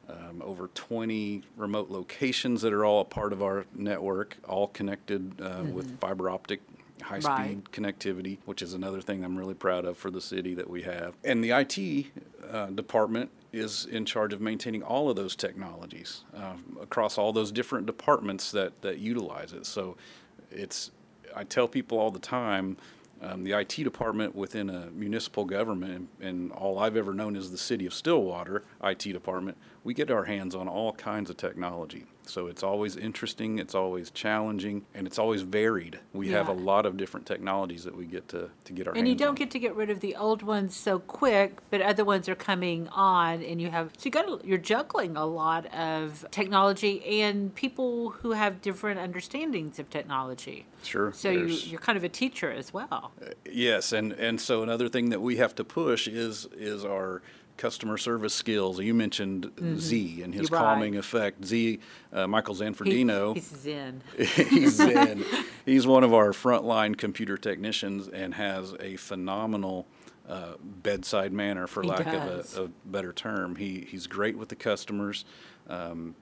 um, 0.10 0.42
over 0.44 0.70
20 0.74 1.44
remote 1.56 1.90
locations 1.90 2.62
that 2.64 2.74
are 2.74 2.84
all 2.84 3.02
a 3.02 3.06
part 3.06 3.32
of 3.32 3.44
our 3.44 3.66
network, 3.76 4.38
all 4.48 4.68
connected 4.68 5.40
uh, 5.40 5.64
with 5.72 6.00
fiber 6.00 6.30
optic 6.30 6.62
high 7.04 7.20
speed 7.20 7.30
Right. 7.34 7.72
connectivity, 7.72 8.38
which 8.46 8.62
is 8.62 8.74
another 8.74 9.02
thing 9.02 9.24
I'm 9.24 9.38
really 9.38 9.54
proud 9.54 9.86
of 9.86 9.98
for 9.98 10.10
the 10.12 10.22
city 10.22 10.54
that 10.56 10.70
we 10.70 10.82
have. 10.84 11.16
And 11.24 11.44
the 11.44 11.52
IT 11.52 12.08
uh, 12.52 12.68
department 12.68 13.30
is 13.52 13.86
in 13.86 14.06
charge 14.06 14.34
of 14.34 14.42
maintaining 14.42 14.82
all 14.82 15.10
of 15.10 15.16
those 15.16 15.36
technologies 15.36 16.24
um, 16.36 16.78
across 16.82 17.18
all 17.18 17.32
those 17.32 17.52
different 17.52 17.86
departments 17.86 18.52
that, 18.52 18.82
that 18.82 18.98
utilize 18.98 19.54
it. 19.54 19.66
So 19.66 19.96
it's, 20.52 20.92
I 21.36 21.44
tell 21.44 21.68
people 21.68 22.00
all 22.00 22.10
the 22.12 22.20
time, 22.20 22.78
um, 23.22 23.44
the 23.44 23.54
IT 23.54 23.76
department 23.84 24.36
within 24.36 24.70
a 24.70 24.88
municipal 24.92 25.46
government, 25.46 26.10
and 26.20 26.52
all 26.52 26.80
I've 26.80 26.98
ever 26.98 27.14
known 27.14 27.36
is 27.36 27.52
the 27.52 27.58
city 27.58 27.86
of 27.86 27.94
Stillwater 27.94 28.64
IT 28.84 29.00
department, 29.00 29.58
we 29.84 29.94
get 29.94 30.12
our 30.12 30.26
hands 30.26 30.56
on 30.56 30.68
all 30.68 30.92
kinds 30.94 31.30
of 31.30 31.38
technology. 31.38 32.06
So 32.26 32.48
it's 32.48 32.64
always 32.64 32.96
interesting, 32.96 33.60
it's 33.60 33.76
always 33.76 34.10
challenging, 34.12 34.86
and 34.94 35.08
it's 35.08 35.20
always 35.20 35.42
varied. 35.42 36.00
We 36.14 36.30
have 36.30 36.48
a 36.48 36.54
lot 36.54 36.86
of 36.86 36.98
different 36.98 37.26
technologies 37.26 37.84
that 37.84 37.96
we 37.96 38.06
get 38.06 38.28
to, 38.30 38.50
to 38.66 38.74
get 38.74 38.88
our 38.88 38.96
And 38.96 39.08
you 39.08 39.16
don't 39.16 39.30
on. 39.30 39.36
get 39.36 39.52
to 39.52 39.60
get 39.60 39.76
rid 39.76 39.90
of 39.90 40.00
the 40.00 40.16
old 40.16 40.42
ones 40.42 40.76
so 40.76 41.00
quick, 41.00 41.58
but 41.70 41.82
other 41.82 42.06
ones 42.06 42.30
are 42.30 42.36
coming 42.36 42.88
on, 42.90 43.44
and 43.44 43.62
you 43.62 43.70
have 43.70 43.92
so 43.98 44.06
you 44.06 44.12
got 44.12 44.46
you're 44.46 44.58
juggling 44.58 45.16
a 45.18 45.26
lot 45.26 45.66
of 45.74 46.26
technology 46.32 47.22
and 47.22 47.54
people 47.56 48.12
who 48.12 48.32
have 48.32 48.62
different 48.62 49.00
understandings 49.00 49.80
of 49.80 49.90
technology. 49.90 50.66
Sure. 50.84 51.12
So 51.14 51.30
you, 51.30 51.46
you're 51.46 51.80
kind 51.80 51.98
of 51.98 52.04
a 52.04 52.10
teacher 52.10 52.52
as 52.52 52.74
well. 52.74 53.12
Uh, 53.22 53.30
yes, 53.50 53.92
and, 53.94 54.12
and 54.14 54.40
so 54.40 54.64
another 54.64 54.90
thing 54.90 55.10
that 55.10 55.22
we 55.22 55.38
have 55.38 55.56
to 55.56 55.64
push 55.64 56.08
is 56.08 56.48
is 56.54 56.84
our 56.86 57.22
customer 57.58 57.98
service 57.98 58.34
skills. 58.34 58.80
You 58.80 58.94
mentioned 58.94 59.52
Z 59.80 60.22
and 60.24 60.34
his 60.34 60.50
You're 60.50 60.60
right. 60.60 60.66
calming 60.66 60.98
effect. 60.98 61.46
Z, 61.46 61.80
uh, 62.12 62.28
Michael 62.28 62.56
He- 62.56 62.62
Zanfordino. 62.64 63.36
he's 63.36 63.46
zen. 63.48 64.02
he's 64.18 64.80
in. 64.80 65.24
He's 65.66 65.86
one 65.88 66.04
of 66.04 66.14
our 66.14 66.30
frontline 66.32 66.98
computer 66.98 67.38
technicians 67.38 68.08
and 68.08 68.34
has 68.34 68.74
a 68.80 68.96
phenomenal 68.98 69.88
uh, 70.28 70.54
bedside 70.62 71.34
manner, 71.34 71.68
for 71.68 71.84
He 71.84 71.90
lack 71.90 72.06
does. 72.06 72.58
of 72.58 72.64
a, 72.64 72.66
a 72.68 72.72
better 72.86 73.14
term. 73.14 73.56
He 73.58 73.86
he's 73.90 74.08
great 74.08 74.38
with 74.38 74.50
the 74.50 74.56
customers. 74.56 75.26
Um, 75.68 76.16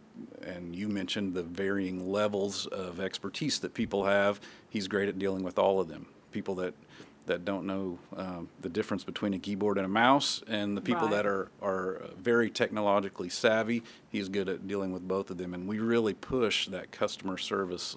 and 0.45 0.75
you 0.75 0.87
mentioned 0.89 1.33
the 1.33 1.41
varying 1.43 2.11
levels 2.11 2.65
of 2.67 2.99
expertise 2.99 3.59
that 3.59 3.73
people 3.73 4.05
have. 4.05 4.39
He's 4.69 4.87
great 4.87 5.07
at 5.09 5.17
dealing 5.17 5.41
with 5.43 5.57
all 5.57 5.79
of 5.79 5.87
them. 5.87 6.07
People 6.31 6.55
that 6.55 6.73
that 7.25 7.45
don't 7.45 7.65
know 7.65 7.99
um, 8.15 8.49
the 8.61 8.69
difference 8.69 9.03
between 9.03 9.33
a 9.33 9.39
keyboard 9.39 9.77
and 9.77 9.85
a 9.85 9.89
mouse, 9.89 10.41
and 10.47 10.75
the 10.75 10.81
people 10.81 11.03
Right. 11.07 11.17
that 11.17 11.25
are 11.25 11.49
are 11.61 12.01
very 12.17 12.49
technologically 12.49 13.29
savvy. 13.29 13.83
He's 14.09 14.29
good 14.29 14.49
at 14.49 14.67
dealing 14.67 14.91
with 14.91 15.07
both 15.07 15.29
of 15.29 15.37
them, 15.37 15.53
and 15.53 15.67
we 15.67 15.79
really 15.79 16.13
push 16.13 16.67
that 16.67 16.91
customer 16.91 17.37
service 17.37 17.95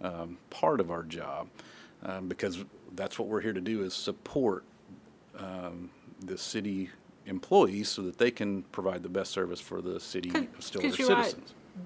um, 0.00 0.38
part 0.50 0.80
of 0.80 0.90
our 0.90 1.02
job 1.02 1.48
um, 2.02 2.28
because 2.28 2.64
that's 2.94 3.18
what 3.18 3.28
we're 3.28 3.40
here 3.40 3.52
to 3.52 3.60
do 3.60 3.82
is 3.82 3.94
support 3.94 4.64
um, 5.38 5.90
the 6.20 6.36
city 6.36 6.90
employees 7.26 7.88
so 7.88 8.02
that 8.02 8.18
they 8.18 8.30
can 8.30 8.62
provide 8.64 9.02
the 9.02 9.08
best 9.08 9.30
service 9.30 9.60
for 9.60 9.80
the 9.80 10.00
city 10.00 10.30
of 10.30 10.46
Stillwater 10.58 11.02
you're 11.02 11.16
right. 11.16 11.34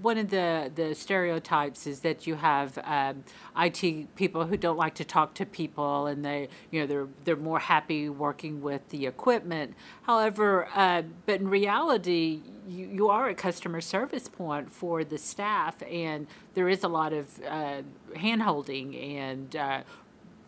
One 0.03 0.19
of 0.19 0.31
the, 0.31 0.71
the 0.75 0.95
stereotypes 0.95 1.87
is 1.87 2.01
that 2.01 2.27
you 2.27 2.35
have 2.35 2.77
um, 2.85 3.23
IT 3.57 4.15
people 4.17 4.45
who 4.45 4.57
don't 4.57 4.77
like 4.77 4.95
to 4.97 5.05
talk 5.05 5.35
to 5.35 5.47
people, 5.47 6.07
and 6.07 6.25
they 6.25 6.49
you 6.71 6.81
know 6.81 6.87
they're 6.87 7.09
they're 7.25 7.37
more 7.37 7.61
happy 7.61 8.09
working 8.09 8.61
with 8.61 8.89
the 8.89 9.07
equipment. 9.07 9.75
However, 10.03 10.69
uh, 10.75 11.03
but 11.25 11.41
in 11.41 11.49
reality, 11.49 12.43
you, 12.67 12.87
you 12.87 13.09
are 13.09 13.29
a 13.29 13.35
customer 13.35 13.81
service 13.81 14.29
point 14.29 14.73
for 14.73 15.05
the 15.05 15.19
staff, 15.19 15.81
and 15.83 16.27
there 16.55 16.69
is 16.69 16.83
a 16.83 16.89
lot 16.89 17.13
of 17.13 17.41
uh, 17.45 17.83
hand 18.17 18.43
holding 18.43 18.97
and 18.97 19.55
uh, 19.55 19.83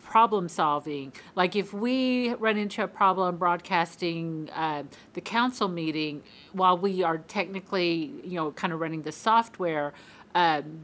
problem 0.09 0.49
solving. 0.49 1.13
Like 1.35 1.55
if 1.55 1.71
we 1.71 2.33
run 2.35 2.57
into 2.57 2.83
a 2.83 2.87
problem 2.87 3.37
broadcasting 3.37 4.49
uh, 4.55 4.83
the 5.13 5.21
council 5.21 5.67
meeting 5.67 6.23
while 6.51 6.77
we 6.77 7.03
are 7.03 7.19
technically, 7.19 8.11
you 8.23 8.35
know, 8.35 8.51
kind 8.51 8.73
of 8.73 8.79
running 8.79 9.03
the 9.03 9.11
software, 9.11 9.93
um, 10.33 10.79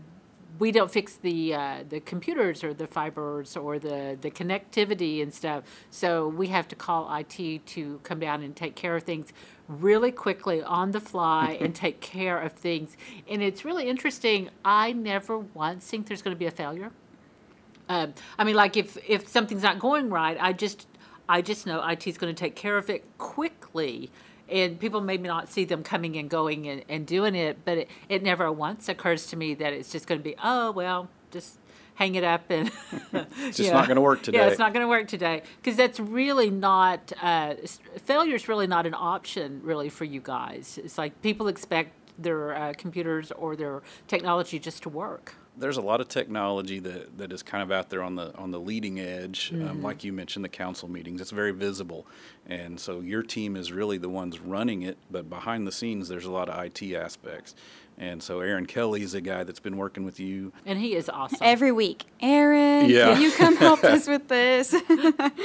we 0.59 0.71
don't 0.71 0.91
fix 0.91 1.15
the 1.17 1.55
uh, 1.55 1.83
the 1.89 1.99
computers 2.01 2.63
or 2.63 2.73
the 2.73 2.87
fibers 2.87 3.57
or 3.57 3.79
the 3.79 4.15
the 4.21 4.29
connectivity 4.29 5.23
and 5.23 5.33
stuff. 5.33 5.63
So 5.89 6.27
we 6.27 6.47
have 6.47 6.67
to 6.69 6.75
call 6.75 7.13
IT 7.13 7.65
to 7.65 7.99
come 8.03 8.19
down 8.19 8.43
and 8.43 8.55
take 8.55 8.75
care 8.75 8.95
of 8.95 9.03
things 9.03 9.33
really 9.67 10.11
quickly 10.11 10.61
on 10.61 10.91
the 10.91 11.01
fly 11.01 11.57
and 11.59 11.73
take 11.85 11.99
care 11.99 12.39
of 12.39 12.53
things. 12.53 12.95
And 13.27 13.41
it's 13.41 13.65
really 13.65 13.89
interesting. 13.89 14.49
I 14.63 14.93
never 14.93 15.39
once 15.39 15.87
think 15.87 16.07
there's 16.07 16.21
going 16.21 16.35
to 16.35 16.39
be 16.39 16.45
a 16.45 16.51
failure. 16.51 16.91
Um, 17.89 18.13
I 18.37 18.43
mean, 18.43 18.55
like 18.55 18.77
if 18.77 18.97
if 19.07 19.27
something's 19.27 19.63
not 19.63 19.79
going 19.79 20.09
right, 20.09 20.37
I 20.39 20.53
just 20.53 20.87
I 21.27 21.41
just 21.41 21.65
know 21.65 21.85
IT's 21.87 22.17
going 22.17 22.33
to 22.33 22.39
take 22.39 22.55
care 22.55 22.77
of 22.77 22.89
it 22.89 23.05
quickly, 23.17 24.11
and 24.49 24.79
people 24.79 25.01
maybe 25.01 25.27
not 25.27 25.49
see 25.49 25.65
them 25.65 25.83
coming 25.83 26.15
and 26.17 26.29
going 26.29 26.67
and, 26.67 26.83
and 26.89 27.05
doing 27.05 27.35
it, 27.35 27.59
but 27.65 27.79
it, 27.79 27.89
it 28.09 28.23
never 28.23 28.51
once 28.51 28.89
occurs 28.89 29.27
to 29.27 29.35
me 29.35 29.53
that 29.55 29.73
it's 29.73 29.91
just 29.91 30.07
going 30.07 30.19
to 30.19 30.23
be 30.23 30.35
oh 30.43 30.71
well, 30.71 31.09
just 31.31 31.59
hang 31.95 32.15
it 32.15 32.23
up 32.23 32.49
and 32.49 32.69
it's 33.13 33.57
just 33.57 33.71
not 33.71 33.87
gonna 33.87 34.01
work 34.01 34.21
today. 34.21 34.37
Yeah, 34.37 34.47
it's 34.47 34.59
not 34.59 34.73
going 34.73 34.83
to 34.83 34.87
work 34.87 35.07
today 35.07 35.43
because 35.57 35.77
that's 35.77 35.99
really 35.99 36.49
not 36.49 37.11
uh, 37.21 37.55
failure 38.03 38.35
is 38.35 38.47
really 38.47 38.67
not 38.67 38.85
an 38.85 38.93
option 38.93 39.61
really 39.63 39.89
for 39.89 40.03
you 40.05 40.21
guys. 40.21 40.77
It's 40.83 40.97
like 40.97 41.21
people 41.21 41.47
expect 41.47 41.93
their 42.17 42.55
uh, 42.55 42.73
computers 42.77 43.31
or 43.31 43.55
their 43.55 43.81
technology 44.07 44.59
just 44.59 44.83
to 44.83 44.89
work. 44.89 45.35
There's 45.57 45.77
a 45.77 45.81
lot 45.81 46.01
of 46.01 46.07
technology 46.07 46.79
that, 46.79 47.17
that 47.17 47.31
is 47.31 47.43
kind 47.43 47.63
of 47.63 47.71
out 47.71 47.89
there 47.89 48.01
on 48.03 48.15
the 48.15 48.35
on 48.37 48.51
the 48.51 48.59
leading 48.59 48.99
edge. 48.99 49.51
Mm-hmm. 49.51 49.67
Um, 49.67 49.81
like 49.81 50.03
you 50.03 50.13
mentioned, 50.13 50.43
the 50.45 50.49
council 50.49 50.89
meetings, 50.89 51.21
it's 51.21 51.31
very 51.31 51.51
visible, 51.51 52.05
and 52.45 52.79
so 52.79 52.99
your 52.99 53.23
team 53.23 53.55
is 53.55 53.71
really 53.71 53.97
the 53.97 54.09
ones 54.09 54.39
running 54.39 54.81
it. 54.83 54.97
But 55.09 55.29
behind 55.29 55.65
the 55.67 55.71
scenes, 55.71 56.07
there's 56.07 56.25
a 56.25 56.31
lot 56.31 56.49
of 56.49 56.63
IT 56.63 56.93
aspects, 56.95 57.55
and 57.97 58.21
so 58.21 58.41
Aaron 58.41 58.65
Kelly 58.65 59.01
is 59.03 59.13
a 59.13 59.21
guy 59.21 59.43
that's 59.43 59.59
been 59.61 59.77
working 59.77 60.03
with 60.03 60.19
you. 60.19 60.51
And 60.65 60.77
he 60.79 60.95
is 60.95 61.07
awesome. 61.07 61.39
Every 61.41 61.71
week, 61.71 62.05
Aaron, 62.21 62.89
Yeah. 62.89 63.13
can 63.13 63.21
you 63.21 63.31
come 63.31 63.55
help 63.55 63.83
us 63.85 64.07
with 64.07 64.27
this? 64.27 64.75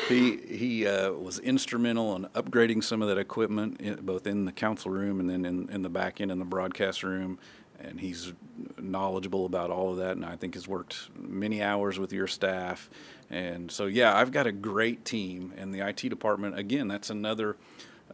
He 0.09 0.39
he 0.39 0.87
uh, 0.89 1.13
was 1.13 1.39
instrumental 1.39 2.17
in 2.17 2.25
upgrading 2.35 2.83
some 2.83 3.01
of 3.01 3.09
that 3.09 3.19
equipment, 3.19 3.81
in, 3.81 3.95
both 4.05 4.27
in 4.27 4.45
the 4.45 4.53
council 4.53 4.91
room 4.91 5.21
and 5.21 5.31
then 5.31 5.45
in, 5.45 5.69
in 5.71 5.83
the 5.83 5.89
back 5.89 6.21
end 6.21 6.33
in 6.33 6.41
the 6.41 6.45
broadcast 6.45 7.05
room. 7.05 7.39
And 7.81 7.99
he's 8.01 8.33
knowledgeable 8.79 9.47
about 9.47 9.71
all 9.71 9.91
of 9.93 9.97
that, 9.99 10.13
and 10.17 10.25
I 10.25 10.37
think 10.37 10.55
has 10.55 10.69
worked 10.69 11.09
many 11.17 11.63
hours 11.63 11.99
with 11.99 12.13
your 12.13 12.27
staff. 12.27 12.91
And 13.31 13.71
so, 13.71 13.87
yeah, 13.87 14.17
I've 14.17 14.33
got 14.33 14.47
a 14.47 14.53
great 14.53 15.05
team, 15.05 15.53
and 15.57 15.75
the 15.75 15.81
IT 15.87 16.09
department. 16.09 16.59
Again, 16.59 16.89
that's 16.89 17.11
another 17.11 17.57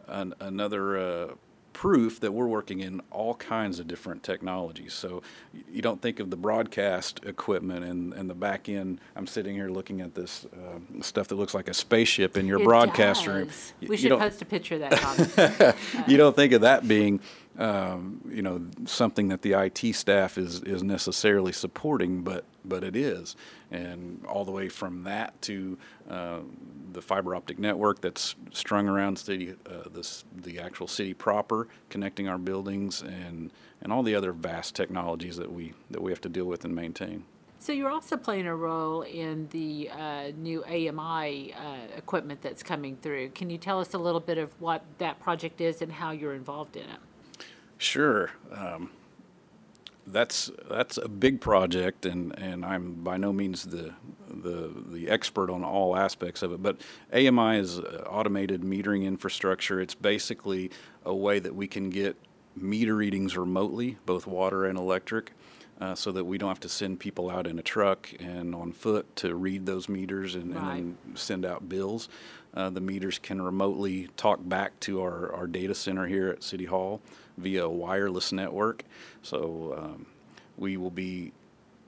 an, 0.07 0.33
another 0.39 0.97
uh, 0.97 1.27
proof 1.73 2.19
that 2.21 2.31
we're 2.31 2.47
working 2.47 2.79
in 2.79 3.01
all 3.11 3.35
kinds 3.35 3.77
of 3.79 3.87
different 3.87 4.23
technologies. 4.23 4.93
So 4.93 5.21
you 5.69 5.81
don't 5.81 6.01
think 6.01 6.19
of 6.19 6.29
the 6.31 6.37
broadcast 6.37 7.19
equipment 7.25 7.83
and, 7.85 8.13
and 8.13 8.29
the 8.29 8.33
back 8.33 8.69
end. 8.69 8.99
I'm 9.15 9.27
sitting 9.27 9.53
here 9.53 9.69
looking 9.69 10.01
at 10.01 10.15
this 10.15 10.45
um 10.53 11.01
stuff 11.03 11.27
that 11.27 11.35
looks 11.35 11.53
like 11.53 11.67
a 11.67 11.73
spaceship 11.73 12.37
in 12.37 12.47
your 12.47 12.61
It 12.61 12.63
broadcast 12.63 13.27
room. 13.27 13.47
does. 13.47 13.73
Y- 13.81 13.87
We 13.89 13.95
you 13.97 14.01
should 14.09 14.17
post 14.17 14.41
a 14.41 14.45
picture 14.45 14.75
of 14.75 14.81
that, 14.81 15.75
you 16.07 16.17
don't 16.17 16.35
think 16.35 16.53
of 16.53 16.61
that 16.61 16.87
being, 16.87 17.19
um, 17.57 18.21
you 18.29 18.41
know, 18.41 18.61
something 18.85 19.29
that 19.29 19.41
the 19.41 19.53
IT 19.53 19.95
staff 19.95 20.37
is 20.37 20.61
is 20.63 20.83
necessarily 20.83 21.51
supporting, 21.51 22.21
but 22.21 22.45
but 22.63 22.83
it 22.83 22.95
is, 22.95 23.35
and 23.71 24.23
all 24.27 24.45
the 24.45 24.51
way 24.51 24.69
from 24.69 25.03
that 25.03 25.41
to 25.43 25.77
uh, 26.09 26.39
the 26.93 27.01
fiber 27.01 27.33
optic 27.35 27.57
network 27.57 28.01
that's 28.01 28.35
strung 28.51 28.87
around 28.87 29.17
city, 29.17 29.55
uh, 29.65 29.89
this 29.91 30.23
the 30.35 30.59
actual 30.59 30.87
city 30.87 31.13
proper, 31.13 31.67
connecting 31.89 32.27
our 32.27 32.37
buildings, 32.37 33.01
and 33.01 33.51
and 33.81 33.91
all 33.91 34.03
the 34.03 34.13
other 34.13 34.31
vast 34.31 34.75
technologies 34.75 35.37
that 35.37 35.51
we 35.51 35.73
that 35.89 36.01
we 36.01 36.11
have 36.11 36.21
to 36.21 36.29
deal 36.29 36.45
with 36.45 36.63
and 36.63 36.75
maintain. 36.75 37.23
so 37.59 37.73
you're 37.73 37.89
also 37.89 38.17
playing 38.17 38.45
a 38.45 38.55
role 38.55 39.01
in 39.01 39.47
the 39.49 39.89
uh, 39.89 40.31
new 40.37 40.63
AMI 40.63 41.53
uh, 41.53 41.97
equipment 41.97 42.43
that's 42.43 42.61
coming 42.61 42.97
through. 42.97 43.29
Can 43.29 43.49
you 43.49 43.57
tell 43.57 43.79
us 43.79 43.95
a 43.95 43.97
little 43.97 44.21
bit 44.21 44.37
of 44.37 44.51
what 44.61 44.83
that 44.99 45.19
project 45.19 45.59
is 45.59 45.81
and 45.81 45.91
how 45.91 46.11
you're 46.11 46.35
involved 46.35 46.75
in 46.75 46.83
it? 46.83 46.99
Sure. 47.77 48.31
Um, 48.51 48.91
that's 50.05 50.49
that's 50.69 50.97
a 50.97 51.09
big 51.09 51.41
project, 51.41 52.05
and, 52.05 52.37
and 52.39 52.63
I'm 52.65 52.93
by 53.03 53.17
no 53.17 53.33
means 53.33 53.65
the, 53.65 53.93
the 54.29 54.71
the 54.89 55.09
expert 55.09 55.49
on 55.49 55.63
all 55.63 55.97
aspects 55.97 56.41
of 56.41 56.53
it. 56.53 56.63
But 56.63 56.79
AMI 57.13 57.57
is 57.59 57.79
uh, 57.79 58.05
automated 58.09 58.61
metering 58.61 59.03
infrastructure. 59.03 59.81
It's 59.81 59.95
basically 59.95 60.71
a 61.05 61.13
way 61.13 61.39
that 61.39 61.55
we 61.55 61.67
can 61.67 61.89
get 61.89 62.15
meter 62.55 62.95
readings 62.95 63.37
remotely, 63.37 63.97
both 64.05 64.25
water 64.25 64.65
and 64.65 64.77
electric, 64.77 65.33
uh, 65.79 65.95
so 65.95 66.11
that 66.11 66.25
we 66.25 66.37
don't 66.37 66.49
have 66.49 66.59
to 66.59 66.69
send 66.69 66.99
people 66.99 67.29
out 67.29 67.45
in 67.47 67.59
a 67.59 67.61
truck 67.61 68.09
and 68.19 68.55
on 68.55 68.71
foot 68.71 69.15
to 69.17 69.35
read 69.35 69.65
those 69.65 69.87
meters 69.87 70.35
and, 70.35 70.55
and 70.55 70.67
then 70.67 70.97
send 71.15 71.45
out 71.45 71.69
bills. 71.69 72.09
Uh, 72.53 72.69
the 72.69 72.81
meters 72.81 73.19
can 73.19 73.41
remotely 73.41 74.09
talk 74.17 74.39
back 74.47 74.79
to 74.79 75.01
our, 75.01 75.31
our 75.33 75.45
data 75.45 75.75
center 75.75 76.07
here 76.07 76.29
at 76.29 76.41
City 76.43 76.65
Hall 76.65 77.01
via 77.37 77.65
a 77.65 77.69
wireless 77.69 78.31
network. 78.31 78.83
So 79.21 79.75
um, 79.77 80.05
we 80.57 80.77
will 80.77 80.89
be 80.89 81.33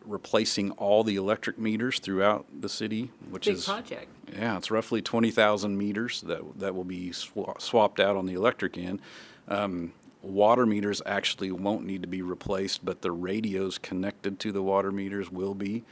replacing 0.06 0.72
all 0.72 1.04
the 1.04 1.16
electric 1.16 1.58
meters 1.58 2.00
throughout 2.00 2.46
the 2.62 2.70
city, 2.70 3.12
which 3.30 3.48
is. 3.48 3.52
Big 3.52 3.58
is 3.58 3.66
project. 3.66 4.08
yeah, 4.34 4.58
it's 4.58 4.70
roughly 4.72 5.02
20,000 5.02 5.78
meters 5.78 6.22
that, 6.22 6.60
that 6.60 6.76
will 6.76 6.84
be 6.84 7.10
swa- 7.10 7.60
swapped 7.60 8.00
out 8.00 8.16
on 8.16 8.26
the 8.28 8.34
electric 8.34 8.78
end. 8.78 9.02
Um, 9.48 9.94
water 10.22 10.66
meters 10.66 11.02
actually 11.06 11.52
won't 11.52 11.86
need 11.86 12.02
to 12.02 12.08
be 12.08 12.22
replaced, 12.22 12.84
but 12.84 13.02
the 13.02 13.12
radios 13.12 13.78
connected 13.78 14.40
to 14.42 14.52
the 14.52 14.62
water 14.62 14.92
meters 14.92 15.32
will 15.32 15.54
be. 15.56 15.84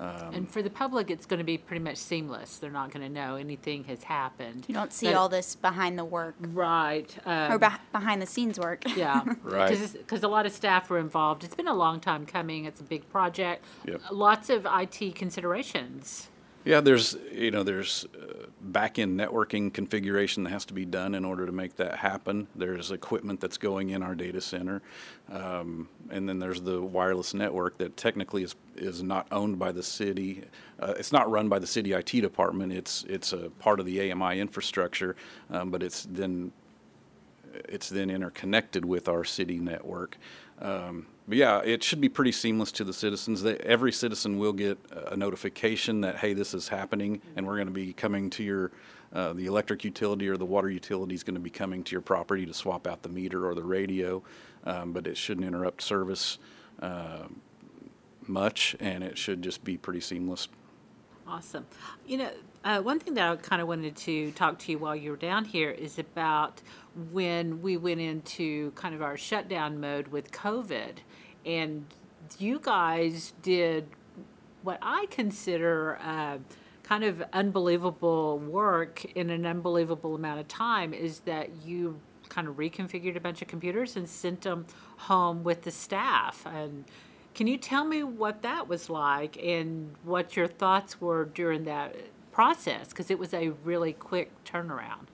And 0.00 0.48
for 0.48 0.62
the 0.62 0.70
public, 0.70 1.10
it's 1.10 1.26
going 1.26 1.38
to 1.38 1.44
be 1.44 1.58
pretty 1.58 1.82
much 1.82 1.96
seamless. 1.96 2.58
They're 2.58 2.70
not 2.70 2.92
going 2.92 3.02
to 3.04 3.12
know 3.12 3.34
anything 3.34 3.82
has 3.84 4.04
happened. 4.04 4.64
You 4.68 4.74
don't 4.74 4.92
see 4.92 5.06
But- 5.06 5.16
all 5.16 5.28
this 5.28 5.56
behind 5.56 5.98
the 5.98 6.04
work 6.04 6.36
Right. 6.40 7.12
um, 7.26 7.52
or 7.52 7.58
beh 7.58 7.78
behind 7.90 8.22
the 8.22 8.26
scenes 8.26 8.60
work. 8.60 8.84
Yeah. 8.96 9.24
Right. 9.42 9.76
Because 9.92 10.22
a 10.22 10.28
lot 10.28 10.46
of 10.46 10.52
staff 10.52 10.88
were 10.88 10.98
involved. 11.00 11.42
It's 11.42 11.56
been 11.56 11.66
a 11.66 11.74
long 11.74 11.98
time 11.98 12.26
coming. 12.26 12.64
It's 12.64 12.80
a 12.80 12.84
big 12.84 13.08
project. 13.10 13.64
Yep. 13.86 14.02
Lots 14.12 14.50
of 14.50 14.66
IT 14.70 15.16
considerations. 15.16 16.28
Yeah, 16.64 16.80
there's 16.80 17.16
you 17.32 17.50
know 17.50 17.62
there's 17.62 18.04
uh, 18.20 18.46
back-end 18.60 19.18
networking 19.18 19.72
configuration 19.72 20.42
that 20.44 20.50
has 20.50 20.64
to 20.66 20.74
be 20.74 20.84
done 20.84 21.14
in 21.14 21.24
order 21.24 21.46
to 21.46 21.52
make 21.52 21.76
that 21.76 21.96
happen. 21.96 22.48
There's 22.54 22.90
equipment 22.90 23.40
that's 23.40 23.58
going 23.58 23.90
in 23.90 24.02
our 24.02 24.14
data 24.14 24.40
center, 24.40 24.82
um, 25.30 25.88
and 26.10 26.28
then 26.28 26.38
there's 26.38 26.60
the 26.60 26.82
wireless 26.82 27.32
network 27.32 27.78
that 27.78 27.96
technically 27.96 28.42
is 28.42 28.56
is 28.76 29.02
not 29.02 29.26
owned 29.30 29.58
by 29.58 29.72
the 29.72 29.82
city. 29.82 30.44
Uh, 30.80 30.94
it's 30.98 31.12
not 31.12 31.30
run 31.30 31.48
by 31.48 31.58
the 31.58 31.66
city 31.66 31.92
IT 31.92 32.10
department. 32.10 32.72
It's 32.72 33.04
it's 33.08 33.32
a 33.32 33.50
part 33.60 33.80
of 33.80 33.86
the 33.86 34.10
AMI 34.10 34.40
infrastructure, 34.40 35.16
um, 35.50 35.70
but 35.70 35.82
it's 35.82 36.06
then 36.10 36.52
it's 37.68 37.88
then 37.88 38.10
interconnected 38.10 38.84
with 38.84 39.08
our 39.08 39.24
city 39.24 39.58
network. 39.58 40.16
Um, 40.60 41.06
but 41.28 41.36
yeah, 41.36 41.60
it 41.62 41.84
should 41.84 42.00
be 42.00 42.08
pretty 42.08 42.32
seamless 42.32 42.72
to 42.72 42.84
the 42.84 42.92
citizens. 42.92 43.42
They, 43.42 43.58
every 43.58 43.92
citizen 43.92 44.38
will 44.38 44.54
get 44.54 44.78
a 44.90 45.16
notification 45.16 46.00
that 46.00 46.16
hey, 46.16 46.32
this 46.32 46.54
is 46.54 46.68
happening, 46.68 47.20
and 47.36 47.46
we're 47.46 47.56
going 47.56 47.68
to 47.68 47.72
be 47.72 47.92
coming 47.92 48.30
to 48.30 48.42
your 48.42 48.72
uh, 49.12 49.34
the 49.34 49.46
electric 49.46 49.84
utility 49.84 50.28
or 50.28 50.36
the 50.36 50.44
water 50.44 50.70
utility 50.70 51.14
is 51.14 51.22
going 51.22 51.34
to 51.34 51.40
be 51.40 51.50
coming 51.50 51.82
to 51.82 51.92
your 51.92 52.00
property 52.00 52.44
to 52.44 52.52
swap 52.54 52.86
out 52.86 53.02
the 53.02 53.08
meter 53.08 53.46
or 53.46 53.54
the 53.54 53.62
radio. 53.62 54.22
Um, 54.64 54.92
but 54.92 55.06
it 55.06 55.16
shouldn't 55.16 55.46
interrupt 55.46 55.82
service 55.82 56.38
uh, 56.80 57.24
much, 58.26 58.76
and 58.80 59.04
it 59.04 59.16
should 59.16 59.42
just 59.42 59.64
be 59.64 59.76
pretty 59.76 60.00
seamless. 60.00 60.48
Awesome. 61.28 61.66
You 62.06 62.16
know, 62.18 62.30
uh, 62.64 62.80
one 62.80 62.98
thing 62.98 63.14
that 63.14 63.30
I 63.30 63.36
kind 63.36 63.60
of 63.60 63.68
wanted 63.68 63.96
to 63.96 64.30
talk 64.32 64.58
to 64.60 64.72
you 64.72 64.78
while 64.78 64.96
you 64.96 65.10
were 65.10 65.16
down 65.16 65.44
here 65.44 65.70
is 65.70 65.98
about 65.98 66.62
when 67.12 67.60
we 67.60 67.76
went 67.76 68.00
into 68.00 68.70
kind 68.72 68.94
of 68.94 69.02
our 69.02 69.16
shutdown 69.18 69.78
mode 69.78 70.08
with 70.08 70.32
COVID. 70.32 70.96
And 71.44 71.84
you 72.38 72.58
guys 72.60 73.34
did 73.42 73.88
what 74.62 74.78
I 74.80 75.06
consider 75.10 75.98
uh, 76.02 76.38
kind 76.82 77.04
of 77.04 77.22
unbelievable 77.34 78.38
work 78.38 79.04
in 79.14 79.28
an 79.28 79.44
unbelievable 79.44 80.14
amount 80.14 80.40
of 80.40 80.48
time 80.48 80.94
is 80.94 81.20
that 81.20 81.50
you 81.62 82.00
kind 82.30 82.48
of 82.48 82.56
reconfigured 82.56 83.16
a 83.16 83.20
bunch 83.20 83.42
of 83.42 83.48
computers 83.48 83.96
and 83.96 84.08
sent 84.08 84.42
them 84.42 84.66
home 84.96 85.44
with 85.44 85.62
the 85.62 85.70
staff. 85.70 86.46
And 86.46 86.86
can 87.38 87.46
you 87.46 87.56
tell 87.56 87.84
me 87.84 88.02
what 88.02 88.42
that 88.42 88.66
was 88.66 88.90
like 88.90 89.40
and 89.40 89.94
what 90.02 90.34
your 90.34 90.48
thoughts 90.48 91.00
were 91.00 91.24
during 91.24 91.66
that 91.66 91.94
process? 92.32 92.88
Because 92.88 93.12
it 93.12 93.18
was 93.20 93.32
a 93.32 93.50
really 93.62 93.92
quick 93.92 94.32
turnaround. 94.44 95.06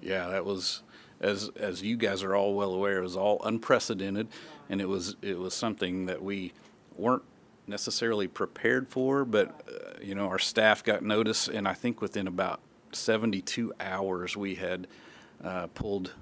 Yeah, 0.00 0.26
that 0.28 0.46
was 0.46 0.82
as 1.20 1.50
as 1.54 1.82
you 1.82 1.98
guys 1.98 2.22
are 2.22 2.34
all 2.34 2.54
well 2.54 2.72
aware, 2.72 3.00
it 3.00 3.02
was 3.02 3.14
all 3.14 3.42
unprecedented, 3.44 4.28
and 4.70 4.80
it 4.80 4.88
was 4.88 5.16
it 5.20 5.38
was 5.38 5.52
something 5.52 6.06
that 6.06 6.22
we 6.22 6.54
weren't 6.96 7.24
necessarily 7.66 8.26
prepared 8.26 8.88
for. 8.88 9.26
But 9.26 9.68
uh, 9.68 9.98
you 10.02 10.14
know, 10.14 10.28
our 10.28 10.38
staff 10.38 10.82
got 10.82 11.02
notice, 11.02 11.46
and 11.46 11.68
I 11.68 11.74
think 11.74 12.00
within 12.00 12.26
about 12.26 12.60
72 12.92 13.74
hours, 13.80 14.34
we 14.34 14.54
had 14.54 14.86
uh, 15.44 15.66
pulled 15.74 16.14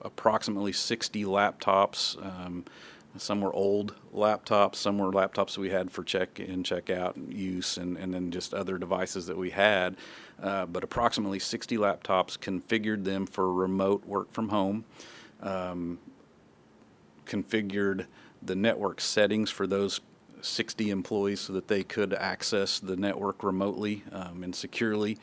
approximately 0.00 0.70
60 0.70 1.24
laptops. 1.24 2.24
Um, 2.24 2.66
some 3.16 3.40
were 3.40 3.52
old 3.52 3.94
laptops, 4.14 4.76
some 4.76 4.98
were 4.98 5.10
laptops 5.10 5.58
we 5.58 5.70
had 5.70 5.90
for 5.90 6.04
check 6.04 6.38
in, 6.38 6.62
check 6.62 6.90
out 6.90 7.16
use, 7.28 7.76
and, 7.76 7.96
and 7.96 8.14
then 8.14 8.30
just 8.30 8.54
other 8.54 8.78
devices 8.78 9.26
that 9.26 9.36
we 9.36 9.50
had. 9.50 9.96
Uh, 10.40 10.66
but 10.66 10.84
approximately 10.84 11.38
60 11.38 11.76
laptops 11.76 12.38
configured 12.38 13.04
them 13.04 13.26
for 13.26 13.52
remote 13.52 14.04
work 14.06 14.32
from 14.32 14.48
home. 14.48 14.84
Um, 15.40 15.98
configured 17.26 18.06
the 18.42 18.56
network 18.56 19.00
settings 19.00 19.50
for 19.50 19.66
those 19.66 20.00
60 20.42 20.90
employees 20.90 21.40
so 21.40 21.52
that 21.52 21.68
they 21.68 21.82
could 21.82 22.14
access 22.14 22.80
the 22.80 22.96
network 22.96 23.42
remotely 23.42 24.02
um, 24.12 24.42
and 24.42 24.54
securely, 24.54 25.18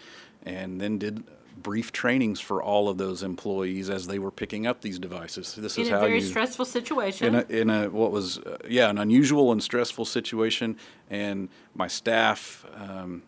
and 0.45 0.79
then 0.79 0.97
did 0.97 1.23
brief 1.63 1.91
trainings 1.91 2.39
for 2.39 2.61
all 2.61 2.89
of 2.89 2.97
those 2.97 3.23
employees 3.23 3.89
as 3.89 4.07
they 4.07 4.19
were 4.19 4.31
picking 4.31 4.67
up 4.67 4.81
these 4.81 4.99
devices. 4.99 5.55
This 5.55 5.77
is 5.77 5.87
In 5.87 5.93
a 5.93 5.97
how 5.97 6.05
very 6.05 6.19
you 6.19 6.25
stressful 6.25 6.65
situation. 6.65 7.27
in 7.27 7.35
a, 7.35 7.61
in 7.61 7.69
a 7.69 7.89
what 7.89 8.11
was 8.11 8.39
uh, 8.39 8.57
yeah 8.69 8.89
an 8.89 8.97
unusual 8.97 9.51
and 9.51 9.61
stressful 9.61 10.05
situation. 10.05 10.77
And 11.09 11.49
my 11.73 11.87
staff 11.87 12.65
um, 12.75 13.23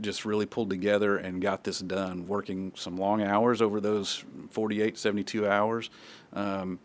just 0.00 0.24
really 0.24 0.46
pulled 0.46 0.70
together 0.70 1.16
and 1.16 1.40
got 1.40 1.64
this 1.64 1.80
done 1.80 2.26
working 2.26 2.72
some 2.74 2.96
long 2.96 3.22
hours 3.22 3.60
over 3.60 3.80
those 3.80 4.24
48 4.50 4.96
72 4.98 5.46
hours. 5.46 5.90
Um, 6.32 6.78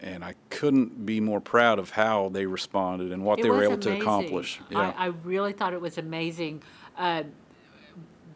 and 0.00 0.24
I 0.24 0.34
couldn't 0.50 1.06
be 1.06 1.20
more 1.20 1.40
proud 1.40 1.78
of 1.78 1.90
how 1.90 2.28
they 2.30 2.44
responded 2.44 3.12
and 3.12 3.24
what 3.24 3.38
It 3.38 3.42
they 3.42 3.50
were 3.50 3.62
able 3.62 3.78
to 3.78 3.96
accomplish. 3.96 4.60
Yeah. 4.68 4.92
I, 4.96 5.04
I 5.04 5.06
really 5.24 5.52
thought 5.52 5.72
it 5.72 5.80
was 5.80 5.96
amazing 5.96 6.62
uh, 6.98 7.22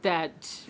that, 0.02 0.60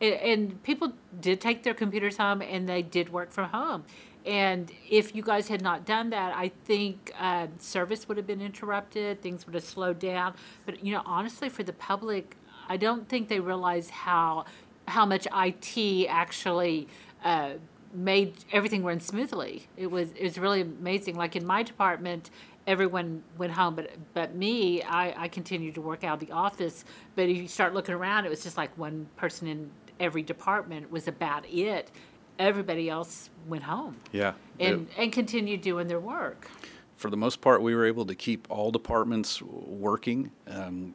and, 0.00 0.62
people 0.62 0.92
did 1.20 1.40
take 1.40 1.62
their 1.62 1.74
computers 1.74 2.16
home 2.16 2.42
and 2.42 2.68
they 2.68 2.82
did 2.82 3.12
work 3.12 3.30
from 3.30 3.50
home. 3.50 3.84
And 4.26 4.70
if 4.88 5.14
you 5.14 5.22
guys 5.22 5.48
had 5.48 5.62
not 5.62 5.86
done 5.86 6.10
that, 6.10 6.36
I 6.36 6.52
think 6.64 7.12
uh, 7.18 7.46
service 7.58 8.06
would 8.08 8.16
have 8.16 8.26
been 8.26 8.42
interrupted, 8.42 9.22
things 9.22 9.46
would 9.46 9.54
have 9.54 9.64
slowed 9.64 9.98
down. 9.98 10.34
But 10.66 10.84
you 10.84 10.92
know, 10.92 11.02
honestly, 11.06 11.48
for 11.48 11.62
the 11.62 11.72
public, 11.72 12.36
I 12.68 12.76
don't 12.76 13.08
think 13.08 13.28
they 13.28 13.40
realize 13.40 13.90
how 13.90 14.44
how 14.88 15.06
much 15.06 15.26
IT 15.32 16.06
actually 16.08 16.88
uh, 17.24 17.52
made 17.94 18.34
everything 18.52 18.84
run 18.84 19.00
smoothly. 19.00 19.66
It 19.76 19.90
was 19.90 20.10
it 20.12 20.22
was 20.22 20.38
really 20.38 20.60
amazing. 20.60 21.16
Like 21.16 21.34
in 21.34 21.46
my 21.46 21.62
department, 21.62 22.30
everyone 22.66 23.22
went 23.38 23.52
home, 23.52 23.74
but 23.74 23.90
but 24.14 24.34
me, 24.34 24.82
I, 24.82 25.24
I 25.24 25.28
continued 25.28 25.74
to 25.76 25.80
work 25.80 26.04
out 26.04 26.20
of 26.22 26.28
the 26.28 26.32
office. 26.32 26.84
But 27.16 27.28
if 27.28 27.36
you 27.36 27.48
start 27.48 27.74
looking 27.74 27.94
around, 27.94 28.26
it 28.26 28.28
was 28.28 28.42
just 28.42 28.56
like 28.56 28.76
one 28.78 29.06
person 29.16 29.48
in 29.48 29.70
every 30.00 30.22
department 30.22 30.90
was 30.90 31.06
about 31.06 31.44
it. 31.48 31.90
Everybody 32.38 32.88
else 32.88 33.28
went 33.46 33.64
home 33.64 33.96
yeah 34.12 34.32
and 34.58 34.88
It- 34.88 34.98
and 35.02 35.12
continued 35.12 35.60
doing 35.60 35.86
their 35.88 36.00
work. 36.00 36.50
for 36.96 37.10
the 37.10 37.16
most 37.16 37.40
part, 37.40 37.62
we 37.62 37.74
were 37.74 37.84
able 37.86 38.06
to 38.06 38.14
keep 38.14 38.46
all 38.50 38.70
departments 38.70 39.40
working. 39.42 40.30
Um, 40.46 40.94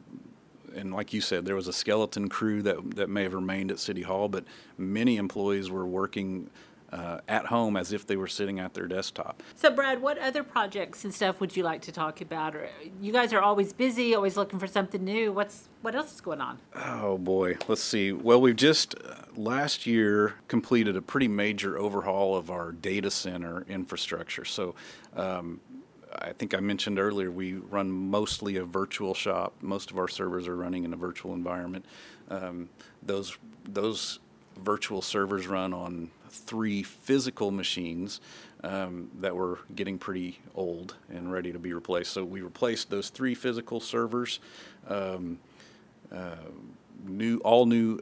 and 0.74 0.92
like 0.92 1.12
you 1.12 1.20
said, 1.20 1.44
there 1.44 1.56
was 1.56 1.66
a 1.68 1.72
skeleton 1.72 2.28
crew 2.28 2.62
that, 2.62 2.94
that 2.96 3.08
may 3.08 3.22
have 3.24 3.34
remained 3.34 3.70
at 3.70 3.78
City 3.80 4.02
Hall, 4.02 4.28
but 4.28 4.44
many 4.78 5.16
employees 5.16 5.70
were 5.70 5.86
working 5.86 6.50
uh, 6.96 7.20
at 7.28 7.46
home 7.46 7.76
as 7.76 7.92
if 7.92 8.06
they 8.06 8.16
were 8.16 8.26
sitting 8.26 8.58
at 8.58 8.74
their 8.74 8.86
desktop. 8.86 9.42
So, 9.54 9.70
Brad, 9.70 10.00
what 10.00 10.18
other 10.18 10.42
projects 10.42 11.04
and 11.04 11.12
stuff 11.12 11.40
would 11.40 11.56
you 11.56 11.62
like 11.62 11.82
to 11.82 11.92
talk 11.92 12.20
about? 12.20 12.56
Or 12.56 12.68
you 13.00 13.12
guys 13.12 13.32
are 13.32 13.40
always 13.40 13.72
busy, 13.72 14.14
always 14.14 14.36
looking 14.36 14.58
for 14.58 14.66
something 14.66 15.04
new. 15.04 15.32
What's 15.32 15.68
what 15.82 15.94
else 15.94 16.14
is 16.14 16.20
going 16.20 16.40
on? 16.40 16.58
Oh 16.74 17.18
boy, 17.18 17.58
let's 17.68 17.82
see. 17.82 18.12
Well, 18.12 18.40
we've 18.40 18.56
just 18.56 18.94
uh, 19.04 19.14
last 19.36 19.86
year 19.86 20.34
completed 20.48 20.96
a 20.96 21.02
pretty 21.02 21.28
major 21.28 21.78
overhaul 21.78 22.34
of 22.36 22.50
our 22.50 22.72
data 22.72 23.10
center 23.10 23.64
infrastructure. 23.68 24.44
So, 24.44 24.74
um, 25.14 25.60
I 26.14 26.32
think 26.32 26.54
I 26.54 26.60
mentioned 26.60 26.98
earlier 26.98 27.30
we 27.30 27.54
run 27.54 27.90
mostly 27.90 28.56
a 28.56 28.64
virtual 28.64 29.12
shop. 29.12 29.54
Most 29.60 29.90
of 29.90 29.98
our 29.98 30.08
servers 30.08 30.48
are 30.48 30.56
running 30.56 30.84
in 30.84 30.92
a 30.94 30.96
virtual 30.96 31.34
environment. 31.34 31.84
Um, 32.30 32.70
those 33.02 33.36
those 33.64 34.18
virtual 34.58 35.02
servers 35.02 35.46
run 35.46 35.74
on 35.74 36.10
three 36.36 36.82
physical 36.82 37.50
machines 37.50 38.20
um, 38.64 39.10
that 39.20 39.34
were 39.34 39.60
getting 39.74 39.98
pretty 39.98 40.40
old 40.54 40.96
and 41.08 41.32
ready 41.32 41.52
to 41.52 41.58
be 41.58 41.72
replaced. 41.72 42.12
So 42.12 42.24
we 42.24 42.40
replaced 42.40 42.90
those 42.90 43.10
three 43.10 43.34
physical 43.34 43.80
servers. 43.80 44.40
Um, 44.88 45.38
new 47.04 47.38
all 47.38 47.66
new 47.66 48.00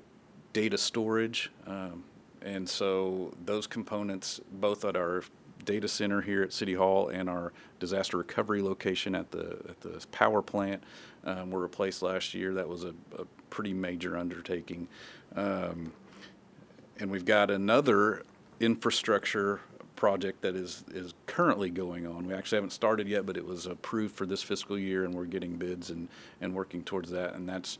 data 0.53 0.79
storage 0.79 1.51
um, 1.67 2.05
and 2.43 2.69
so 2.69 3.33
those 3.45 3.67
components 3.67 4.41
both 4.53 4.85
at 4.85 4.97
our 4.97 5.25
data 5.65 5.89
center 5.89 6.21
here 6.21 6.43
at 6.43 6.53
city 6.53 6.75
hall 6.75 7.09
and 7.09 7.29
our 7.29 7.53
disaster 7.81 8.19
recovery 8.19 8.63
location 8.63 9.15
at 9.15 9.31
the 9.31 9.59
at 9.69 9.81
the 9.81 10.05
power 10.13 10.43
plant 10.43 10.83
um, 11.25 11.51
were 11.51 11.61
replaced 11.61 12.03
last 12.03 12.35
year 12.35 12.55
that 12.55 12.69
was 12.69 12.85
a, 12.85 12.95
a 13.19 13.25
pretty 13.51 13.73
major 13.73 14.17
undertaking 14.17 14.87
um, 15.37 15.93
and 16.99 17.11
we've 17.11 17.25
got 17.25 17.51
another 17.51 18.23
infrastructure 18.61 19.61
project 19.97 20.43
that 20.43 20.57
is, 20.57 20.85
is 20.93 21.15
currently 21.27 21.71
going 21.71 22.07
on. 22.07 22.27
We 22.27 22.35
actually 22.35 22.57
haven't 22.57 22.73
started 22.73 23.09
yet, 23.09 23.27
but 23.27 23.37
it 23.37 23.47
was 23.47 23.67
approved 23.67 24.15
for 24.15 24.27
this 24.27 24.43
fiscal 24.43 24.79
year, 24.79 25.05
and 25.05 25.15
we're 25.15 25.25
getting 25.25 25.57
bids 25.57 25.91
and, 25.91 26.09
and 26.41 26.55
working 26.55 26.83
towards 26.83 27.11
that. 27.11 27.35
And 27.35 27.49
that's 27.49 27.79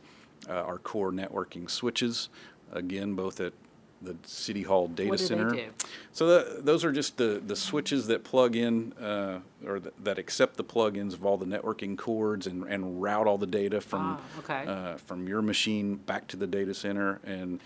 uh, 0.49 0.53
our 0.53 0.77
core 0.77 1.11
networking 1.11 1.69
switches, 1.69 2.29
again, 2.71 3.15
both 3.15 3.39
at 3.41 3.53
the 4.01 4.15
City 4.23 4.61
Hall 4.63 4.87
Data 4.87 5.09
What 5.09 5.17
do 5.19 5.23
they 5.23 5.27
Center. 5.27 5.51
do? 5.51 5.63
So 6.11 6.27
the, 6.27 6.61
those 6.61 6.83
are 6.85 6.91
just 6.91 7.17
the, 7.17 7.41
the 7.45 7.55
switches 7.55 8.07
that 8.07 8.23
plug 8.23 8.55
in, 8.55 8.93
uh, 8.93 9.39
or 9.65 9.79
th- 9.79 9.93
that 10.03 10.17
accept 10.19 10.57
the 10.57 10.63
plugins 10.63 11.13
of 11.13 11.25
all 11.25 11.37
the 11.37 11.45
networking 11.45 11.97
cords 11.97 12.47
and, 12.47 12.63
and 12.65 13.01
route 13.01 13.27
all 13.27 13.37
the 13.37 13.47
data 13.47 13.81
from, 13.81 14.01
Ah, 14.01 14.39
okay. 14.39 14.65
uh, 14.67 14.97
from 14.97 15.27
your 15.27 15.41
machine 15.41 15.95
back 15.95 16.27
to 16.27 16.37
the 16.37 16.47
data 16.47 16.73
center 16.73 17.19
and 17.25 17.59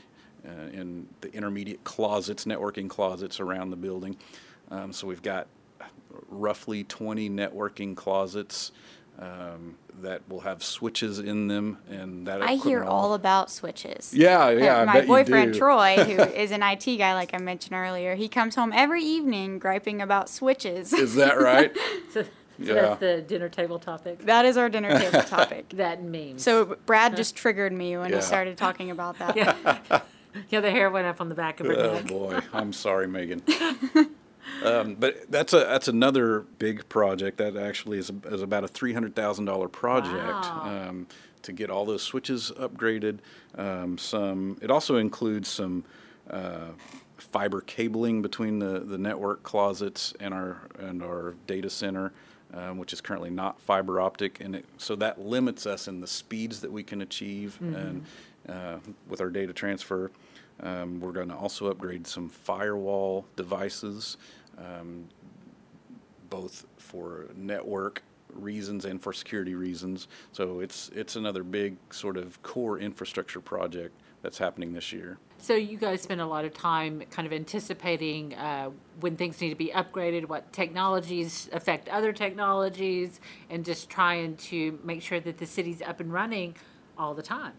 in 0.44 1.08
the 1.22 1.34
intermediate 1.34 1.84
closets, 1.84 2.46
networking 2.46 2.90
closets 2.90 3.40
around 3.40 3.70
the 3.72 3.76
building. 3.78 4.18
Um, 4.72 4.94
so 4.94 5.08
we've 5.08 5.22
got 5.22 5.48
roughly 6.30 6.84
20 6.84 7.30
networking 7.30 7.96
closets 7.96 8.72
um, 9.20 9.76
that 10.02 10.22
will 10.30 10.40
have 10.42 10.64
switches 10.64 11.20
in 11.20 11.48
them, 11.48 11.78
and 11.90 12.26
that 12.28 12.42
I 12.42 12.54
hear 12.54 12.80
equipment 12.80 12.88
all 12.90 13.14
about 13.16 13.52
switches. 13.52 14.14
Yeah, 14.14 14.46
Uh, 14.46 14.50
yeah. 14.52 14.78
I 14.80 14.86
my 14.86 14.94
bet 14.94 15.04
you 15.04 15.08
boyfriend 15.10 15.54
do. 15.54 15.60
Troy, 15.60 15.96
who 15.98 16.22
is 16.42 16.52
an 16.52 16.64
IT 16.64 16.86
guy, 16.98 17.14
like 17.16 17.34
I 17.34 17.38
mentioned 17.38 17.76
earlier, 17.76 18.16
he 18.16 18.30
comes 18.30 18.56
home 18.56 18.72
every 18.74 19.04
evening 19.04 19.60
griping 19.60 20.02
about 20.02 20.30
switches. 20.30 20.94
Is 20.94 21.16
that 21.16 21.40
right? 21.40 21.76
So, 22.14 22.24
so 22.24 22.28
Yeah. 22.60 22.74
that's 22.82 23.00
the 23.00 23.22
dinner 23.22 23.48
table 23.50 23.78
topic. 23.80 24.26
that 24.26 24.46
is 24.46 24.56
our 24.58 24.68
dinner 24.70 24.98
table 24.98 25.22
topic. 25.24 25.70
That 25.76 26.02
means. 26.04 26.44
So 26.44 26.78
Brad 26.86 27.16
just 27.16 27.36
triggered 27.36 27.72
me 27.74 27.98
when 27.98 28.10
Yeah. 28.10 28.18
he 28.18 28.22
started 28.22 28.58
talking 28.58 28.92
about 28.92 29.18
that. 29.20 29.36
yeah. 29.38 30.02
yeah, 30.50 30.62
the 30.62 30.72
hair 30.72 30.90
went 30.90 31.08
up 31.08 31.22
on 31.22 31.30
the 31.30 31.36
back 31.36 31.60
of 31.60 31.68
her 31.68 31.74
head. 31.74 31.86
Oh 31.86 31.94
neck. 31.94 32.08
boy, 32.08 32.40
I'm 32.54 32.74
sorry, 32.74 33.08
Megan. 33.08 33.44
Um, 34.64 34.96
but 34.96 35.30
that's 35.32 35.54
a 35.54 35.60
that's 35.60 35.88
another 35.88 36.42
big 36.58 36.88
project 36.90 37.38
that 37.38 37.56
actually 37.56 37.98
is, 38.00 38.10
a, 38.10 38.34
is 38.34 38.42
about 38.42 38.64
a 38.64 38.68
three 38.68 38.94
hundred 38.94 39.16
thousand 39.16 39.46
dollar 39.46 39.68
project 39.68 40.16
Wow. 40.18 40.86
um, 40.90 41.08
to 41.44 41.52
get 41.54 41.70
all 41.70 41.86
those 41.86 42.02
switches 42.02 42.52
upgraded. 42.58 43.20
Um, 43.58 43.98
some 43.98 44.58
it 44.62 44.72
also 44.72 44.98
includes 44.98 45.48
some 45.50 45.86
uh, 46.30 46.70
fiber 47.18 47.62
cabling 47.62 48.22
between 48.22 48.60
the, 48.60 48.80
the 48.80 48.98
network 48.98 49.44
closets 49.44 50.14
and 50.20 50.34
our 50.34 50.68
and 50.80 51.04
our 51.04 51.36
data 51.48 51.70
center. 51.70 52.12
Um, 52.52 52.80
which 52.80 52.94
is 52.94 53.00
currently 53.00 53.30
not 53.30 53.62
fiber 53.62 54.02
optic, 54.02 54.40
and 54.42 54.56
it, 54.56 54.66
so 54.80 54.96
that 54.96 55.22
limits 55.22 55.68
us 55.68 55.88
in 55.88 56.02
the 56.02 56.08
speeds 56.08 56.62
that 56.62 56.72
we 56.72 56.82
can 56.82 57.04
achieve, 57.04 57.56
and 57.62 58.04
uh, 58.50 58.78
with 59.08 59.22
our 59.22 59.30
data 59.30 59.54
transfer. 59.54 60.10
Um, 60.62 61.00
we're 61.00 61.12
going 61.12 61.30
to 61.30 61.36
also 61.36 61.70
upgrade 61.70 62.06
some 62.06 62.30
firewall 62.30 63.26
devices, 63.36 64.18
um, 64.58 65.06
both 66.30 66.66
for 66.78 67.28
network 67.36 68.04
reasons 68.34 68.86
and 68.86 69.02
for 69.02 69.14
security 69.14 69.56
reasons. 69.56 70.08
So 70.32 70.60
it's 70.60 70.90
it's 70.94 71.16
another 71.16 71.44
big 71.44 71.78
sort 71.92 72.18
of 72.18 72.42
core 72.44 72.80
infrastructure 72.80 73.40
project 73.40 73.96
that's 74.22 74.38
happening 74.38 74.74
this 74.74 74.92
year. 74.92 75.18
So 75.38 75.56
you 75.56 75.78
guys 75.78 76.02
spend 76.02 76.20
a 76.20 76.26
lot 76.26 76.44
of 76.44 76.54
time 76.54 77.02
kind 77.10 77.26
of 77.26 77.32
anticipating 77.32 78.36
uh, 78.36 78.72
when 79.00 79.16
things 79.16 79.40
need 79.40 79.50
to 79.50 79.56
be 79.56 79.70
upgraded, 79.70 80.28
what 80.28 80.52
technologies 80.52 81.50
affect 81.54 81.88
other 81.88 82.12
technologies, 82.12 83.22
and 83.50 83.64
just 83.64 83.90
trying 83.90 84.36
to 84.36 84.78
make 84.84 85.02
sure 85.02 85.22
that 85.22 85.38
the 85.38 85.46
city's 85.46 85.82
up 85.82 86.02
and 86.02 86.12
running 86.12 86.56
all 86.98 87.14
the 87.14 87.24
time. 87.24 87.54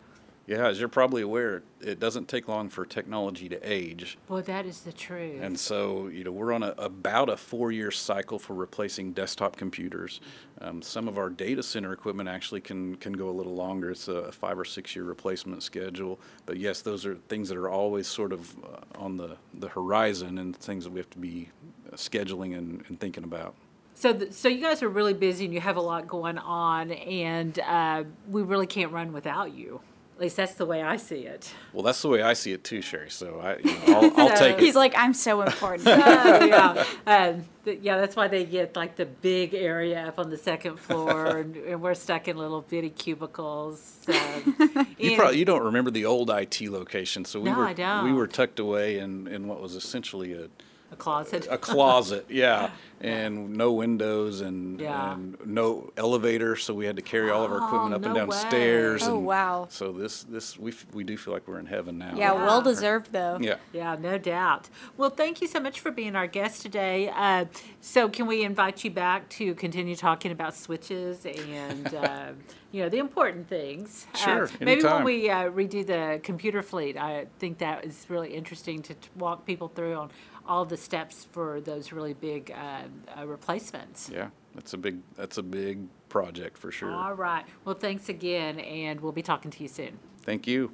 Yeah, 0.46 0.66
as 0.66 0.80
you're 0.80 0.88
probably 0.88 1.22
aware, 1.22 1.62
it 1.80 2.00
doesn't 2.00 2.26
take 2.26 2.48
long 2.48 2.68
for 2.68 2.84
technology 2.84 3.48
to 3.48 3.60
age. 3.62 4.18
Well, 4.28 4.42
that 4.42 4.66
is 4.66 4.80
the 4.80 4.92
truth. 4.92 5.40
And 5.40 5.56
so, 5.58 6.08
you 6.08 6.24
know, 6.24 6.32
we're 6.32 6.52
on 6.52 6.64
a, 6.64 6.74
about 6.76 7.28
a 7.28 7.36
four-year 7.36 7.92
cycle 7.92 8.38
for 8.38 8.54
replacing 8.54 9.12
desktop 9.12 9.54
computers. 9.54 10.20
Um, 10.60 10.82
some 10.82 11.06
of 11.06 11.18
our 11.18 11.30
data 11.30 11.62
center 11.62 11.92
equipment 11.92 12.28
actually 12.28 12.62
can, 12.62 12.96
can 12.96 13.12
go 13.12 13.28
a 13.28 13.30
little 13.30 13.54
longer. 13.54 13.92
It's 13.92 14.08
a 14.08 14.32
five 14.32 14.58
or 14.58 14.64
six-year 14.64 15.04
replacement 15.04 15.62
schedule. 15.62 16.18
But 16.46 16.56
yes, 16.56 16.82
those 16.82 17.06
are 17.06 17.14
things 17.28 17.48
that 17.48 17.56
are 17.56 17.70
always 17.70 18.08
sort 18.08 18.32
of 18.32 18.56
uh, 18.64 18.98
on 18.98 19.16
the, 19.16 19.36
the 19.54 19.68
horizon 19.68 20.38
and 20.38 20.56
things 20.56 20.82
that 20.82 20.90
we 20.90 20.98
have 20.98 21.10
to 21.10 21.18
be 21.18 21.48
uh, 21.92 21.96
scheduling 21.96 22.58
and, 22.58 22.82
and 22.88 22.98
thinking 22.98 23.22
about. 23.22 23.54
So, 23.94 24.14
th- 24.14 24.32
so 24.32 24.48
you 24.48 24.62
guys 24.62 24.82
are 24.82 24.88
really 24.88 25.14
busy 25.14 25.44
and 25.44 25.54
you 25.54 25.60
have 25.60 25.76
a 25.76 25.82
lot 25.82 26.08
going 26.08 26.38
on, 26.38 26.90
and 26.90 27.56
uh, 27.60 28.04
we 28.28 28.42
really 28.42 28.66
can't 28.66 28.90
run 28.90 29.12
without 29.12 29.52
you. 29.54 29.80
At 30.20 30.24
least 30.24 30.36
that's 30.36 30.52
the 30.52 30.66
way 30.66 30.82
I 30.82 30.98
see 30.98 31.20
it. 31.20 31.50
Well, 31.72 31.82
that's 31.82 32.02
the 32.02 32.08
way 32.08 32.20
I 32.20 32.34
see 32.34 32.52
it 32.52 32.62
too, 32.62 32.82
Sherry. 32.82 33.08
So 33.08 33.40
I, 33.42 33.56
you 33.56 33.64
know, 33.64 34.12
I'll, 34.14 34.20
I'll 34.28 34.36
take 34.36 34.60
He's 34.60 34.76
like, 34.76 34.92
I'm 34.94 35.14
so 35.14 35.40
important. 35.40 35.88
Oh, 35.88 36.44
yeah. 36.44 36.84
Um, 37.06 37.44
th- 37.64 37.80
yeah, 37.80 37.96
that's 37.96 38.16
why 38.16 38.28
they 38.28 38.44
get 38.44 38.76
like 38.76 38.96
the 38.96 39.06
big 39.06 39.54
area 39.54 40.08
up 40.08 40.18
on 40.18 40.28
the 40.28 40.36
second 40.36 40.78
floor, 40.78 41.26
and, 41.38 41.56
and 41.56 41.80
we're 41.80 41.94
stuck 41.94 42.28
in 42.28 42.36
little 42.36 42.60
bitty 42.60 42.90
cubicles. 42.90 44.06
Um, 44.08 44.86
You 44.98 45.16
probably 45.16 45.38
you 45.38 45.46
don't 45.46 45.62
remember 45.64 45.90
the 45.90 46.04
old 46.04 46.28
IT 46.28 46.60
location, 46.68 47.24
so 47.24 47.40
we 47.40 47.48
No, 47.50 47.56
were 47.56 47.64
I 47.64 47.72
don't. 47.72 48.04
we 48.04 48.12
were 48.12 48.26
tucked 48.26 48.58
away 48.58 48.98
in, 48.98 49.26
in 49.26 49.48
what 49.48 49.62
was 49.62 49.74
essentially 49.74 50.34
a 50.34 50.48
a 50.92 50.96
closet. 50.96 51.46
a 51.50 51.56
closet, 51.58 52.26
yeah, 52.28 52.70
and 53.00 53.54
no 53.56 53.72
windows 53.72 54.40
and, 54.40 54.80
Yeah. 54.80 55.12
and 55.14 55.36
no 55.46 55.90
elevator, 55.96 56.56
so 56.56 56.74
we 56.74 56.84
had 56.86 56.96
to 56.96 57.02
carry 57.02 57.30
all 57.30 57.44
of 57.44 57.50
our 57.52 57.58
equipment 57.58 57.92
Oh, 57.92 57.96
up 57.96 58.04
and 58.06 58.14
down 58.14 58.28
way. 58.28 58.36
stairs. 58.36 59.02
Oh, 59.06 59.16
and 59.18 59.26
wow. 59.26 59.66
So 59.70 59.92
this 59.92 60.24
this 60.24 60.58
we 60.58 60.72
f- 60.72 60.86
we 60.92 61.04
do 61.04 61.16
feel 61.16 61.32
like 61.32 61.46
we're 61.48 61.58
in 61.60 61.66
heaven 61.66 61.96
now. 61.98 62.10
yeah, 62.16 62.32
Yeah. 62.34 62.44
well 62.46 62.60
deserved 62.62 63.12
though. 63.12 63.38
Yeah. 63.40 63.56
Yeah, 63.72 63.96
no 64.00 64.18
doubt. 64.18 64.68
Well, 64.96 65.10
thank 65.10 65.40
you 65.40 65.46
so 65.46 65.60
much 65.60 65.80
for 65.80 65.90
being 65.90 66.16
our 66.16 66.26
guest 66.26 66.62
today. 66.62 67.08
Uh, 67.14 67.44
so, 67.80 68.08
can 68.08 68.26
we 68.26 68.42
invite 68.44 68.84
you 68.84 68.90
back 68.90 69.28
to 69.30 69.54
continue 69.54 69.96
talking 69.96 70.32
about 70.32 70.54
switches 70.56 71.24
and 71.24 71.94
uh, 71.94 72.26
you 72.72 72.82
know 72.82 72.88
the 72.88 72.98
important 72.98 73.48
things? 73.48 74.06
Sure, 74.14 74.44
Uh, 74.44 74.48
maybe 74.60 74.82
when 74.84 75.04
we 75.04 75.30
uh, 75.30 75.50
redo 75.50 75.86
the 75.86 76.20
computer 76.22 76.62
fleet, 76.62 76.96
I 76.96 77.26
think 77.38 77.58
that 77.58 77.84
is 77.84 78.06
really 78.08 78.34
interesting 78.34 78.82
to 78.82 78.94
t- 78.94 79.08
walk 79.16 79.46
people 79.46 79.68
through 79.68 79.94
on 79.94 80.10
all 80.46 80.64
the 80.64 80.76
steps 80.76 81.26
for 81.30 81.60
those 81.60 81.92
really 81.92 82.14
big 82.14 82.50
uh, 82.50 82.82
uh, 83.18 83.26
replacements. 83.26 84.10
Yeah, 84.12 84.30
that's 84.54 84.72
a 84.72 84.78
big 84.78 84.98
that's 85.16 85.38
a 85.38 85.42
big 85.42 85.86
project 86.08 86.58
for 86.58 86.70
sure. 86.70 86.92
All 86.92 87.14
right. 87.14 87.44
Well, 87.64 87.74
thanks 87.74 88.08
again, 88.08 88.58
and 88.60 89.00
we'll 89.00 89.12
be 89.12 89.22
talking 89.22 89.50
to 89.50 89.62
you 89.62 89.68
soon. 89.68 89.98
Thank 90.24 90.46
you. 90.46 90.72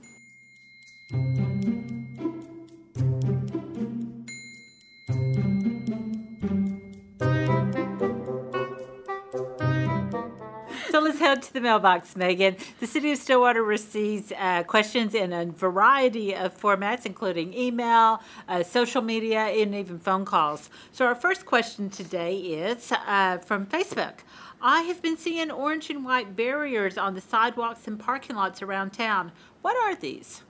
Head 11.27 11.43
to 11.43 11.53
the 11.53 11.61
mailbox, 11.61 12.15
Megan. 12.15 12.55
The 12.79 12.87
City 12.87 13.11
of 13.11 13.19
Stillwater 13.19 13.65
receives 13.65 14.33
uh, 14.39 14.63
questions 14.63 15.13
in 15.13 15.33
a 15.33 15.45
variety 15.47 16.37
of 16.37 16.57
formats, 16.57 17.05
including 17.05 17.53
email, 17.53 18.23
uh, 18.49 18.63
social 18.63 19.03
media, 19.03 19.41
and 19.41 19.75
even 19.75 19.99
phone 19.99 20.25
calls. 20.25 20.71
So 20.93 21.05
our 21.05 21.17
first 21.17 21.45
question 21.45 21.91
today 21.91 22.37
is 22.37 22.93
uh, 22.93 23.39
from 23.39 23.67
Facebook. 23.67 24.19
I 24.63 24.83
have 24.83 25.03
been 25.03 25.17
seeing 25.17 25.51
orange 25.51 25.91
and 25.91 26.05
white 26.05 26.37
barriers 26.37 26.97
on 26.97 27.15
the 27.17 27.21
sidewalks 27.21 27.89
and 27.89 27.99
parking 27.99 28.37
lots 28.37 28.63
around 28.63 28.91
town. 28.91 29.33
What 29.63 29.77
are 29.77 29.97
these? 29.97 30.43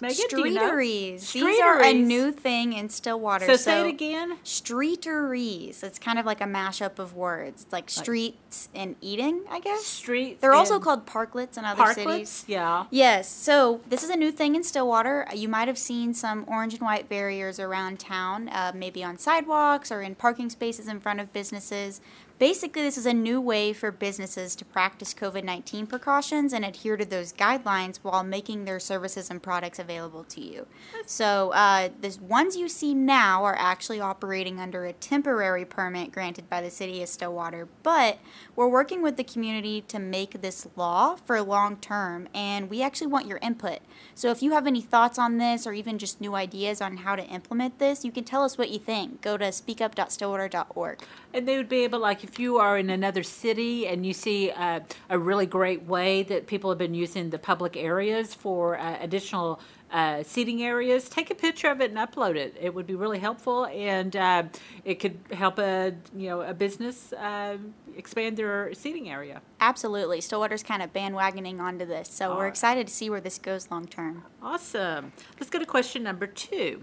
Megan, 0.00 0.24
do 0.28 0.38
you 0.48 0.50
know? 0.54 0.60
Streeteries. 0.66 1.32
These 1.32 1.60
are 1.60 1.82
a 1.82 1.92
new 1.92 2.32
thing 2.32 2.72
in 2.72 2.88
Stillwater. 2.88 3.46
So 3.46 3.56
say 3.56 3.80
it 3.82 3.88
again. 3.88 4.38
Streeteries. 4.42 5.82
It's 5.82 5.98
kind 5.98 6.18
of 6.18 6.26
like 6.26 6.40
a 6.40 6.44
mashup 6.46 6.98
of 6.98 7.14
words. 7.14 7.62
It's 7.62 7.72
like 7.72 7.88
streets 7.88 8.68
and 8.74 8.96
eating, 9.00 9.42
I 9.50 9.60
guess. 9.60 9.84
Streets. 9.84 10.40
They're 10.40 10.52
also 10.54 10.80
called 10.80 11.06
parklets 11.06 11.56
in 11.56 11.64
other 11.64 11.94
cities. 11.94 12.06
parklets. 12.06 12.44
Yeah. 12.48 12.86
Yes, 12.90 13.28
so 13.28 13.80
this 13.88 14.02
is 14.02 14.10
a 14.10 14.16
new 14.16 14.32
thing 14.32 14.54
in 14.56 14.64
Stillwater. 14.64 15.26
You 15.34 15.48
might 15.48 15.68
have 15.68 15.78
seen 15.78 16.12
some 16.12 16.44
orange 16.48 16.74
and 16.74 16.82
white 16.82 17.08
barriers 17.08 17.60
around 17.60 18.00
town, 18.00 18.48
uh, 18.48 18.72
maybe 18.74 19.04
on 19.04 19.18
sidewalks 19.18 19.92
or 19.92 20.02
in 20.02 20.14
parking 20.14 20.50
spaces 20.50 20.88
in 20.88 21.00
front 21.00 21.20
of 21.20 21.32
businesses. 21.32 22.00
Basically, 22.38 22.82
this 22.82 22.98
is 22.98 23.06
a 23.06 23.14
new 23.14 23.40
way 23.40 23.72
for 23.72 23.92
businesses 23.92 24.56
to 24.56 24.64
practice 24.64 25.14
COVID 25.14 25.44
19 25.44 25.86
precautions 25.86 26.52
and 26.52 26.64
adhere 26.64 26.96
to 26.96 27.04
those 27.04 27.32
guidelines 27.32 27.98
while 28.02 28.24
making 28.24 28.64
their 28.64 28.80
services 28.80 29.30
and 29.30 29.40
products 29.40 29.78
available 29.78 30.24
to 30.24 30.40
you. 30.40 30.66
So, 31.06 31.52
uh, 31.52 31.90
the 32.00 32.18
ones 32.20 32.56
you 32.56 32.68
see 32.68 32.92
now 32.92 33.44
are 33.44 33.54
actually 33.56 34.00
operating 34.00 34.58
under 34.58 34.84
a 34.84 34.92
temporary 34.92 35.64
permit 35.64 36.10
granted 36.10 36.50
by 36.50 36.60
the 36.60 36.70
city 36.70 37.00
of 37.04 37.08
Stillwater, 37.08 37.68
but 37.84 38.18
we're 38.56 38.68
working 38.68 39.00
with 39.00 39.16
the 39.16 39.24
community 39.24 39.82
to 39.82 40.00
make 40.00 40.42
this 40.42 40.66
law 40.74 41.14
for 41.14 41.40
long 41.40 41.76
term, 41.76 42.28
and 42.34 42.68
we 42.68 42.82
actually 42.82 43.06
want 43.06 43.28
your 43.28 43.38
input. 43.42 43.78
So, 44.16 44.32
if 44.32 44.42
you 44.42 44.50
have 44.50 44.66
any 44.66 44.80
thoughts 44.80 45.20
on 45.20 45.38
this 45.38 45.68
or 45.68 45.72
even 45.72 45.98
just 45.98 46.20
new 46.20 46.34
ideas 46.34 46.80
on 46.80 46.96
how 46.96 47.14
to 47.14 47.24
implement 47.26 47.78
this, 47.78 48.04
you 48.04 48.10
can 48.10 48.24
tell 48.24 48.42
us 48.42 48.58
what 48.58 48.70
you 48.70 48.80
think. 48.80 49.22
Go 49.22 49.36
to 49.36 49.52
speakup.stillwater.org. 49.52 50.98
And 51.34 51.48
they 51.48 51.56
would 51.56 51.68
be 51.68 51.82
able, 51.82 51.98
like, 51.98 52.22
if 52.22 52.38
you 52.38 52.58
are 52.58 52.78
in 52.78 52.90
another 52.90 53.24
city 53.24 53.88
and 53.88 54.06
you 54.06 54.12
see 54.12 54.52
uh, 54.52 54.80
a 55.10 55.18
really 55.18 55.46
great 55.46 55.82
way 55.82 56.22
that 56.22 56.46
people 56.46 56.70
have 56.70 56.78
been 56.78 56.94
using 56.94 57.30
the 57.30 57.40
public 57.40 57.76
areas 57.76 58.32
for 58.32 58.78
uh, 58.78 58.96
additional 59.00 59.58
uh, 59.90 60.22
seating 60.22 60.62
areas, 60.62 61.08
take 61.08 61.30
a 61.30 61.34
picture 61.34 61.68
of 61.68 61.80
it 61.80 61.90
and 61.90 61.98
upload 61.98 62.36
it. 62.36 62.56
It 62.60 62.72
would 62.72 62.86
be 62.86 62.94
really 62.94 63.18
helpful, 63.18 63.66
and 63.66 64.14
uh, 64.14 64.44
it 64.84 65.00
could 65.00 65.18
help 65.32 65.58
a 65.58 65.94
you 66.16 66.28
know 66.28 66.40
a 66.42 66.54
business 66.54 67.12
uh, 67.12 67.58
expand 67.96 68.36
their 68.36 68.72
seating 68.74 69.08
area. 69.08 69.42
Absolutely. 69.60 70.20
Stillwater's 70.20 70.62
kind 70.62 70.82
of 70.82 70.92
bandwagoning 70.92 71.60
onto 71.60 71.84
this, 71.84 72.08
so 72.08 72.30
we're 72.30 72.34
Alright. 72.34 72.48
excited 72.48 72.86
to 72.88 72.94
see 72.94 73.10
where 73.10 73.20
this 73.20 73.38
goes 73.38 73.70
long 73.70 73.86
term. 73.86 74.24
Awesome. 74.42 75.12
Let's 75.38 75.50
go 75.50 75.58
to 75.58 75.66
question 75.66 76.02
number 76.04 76.26
two. 76.26 76.82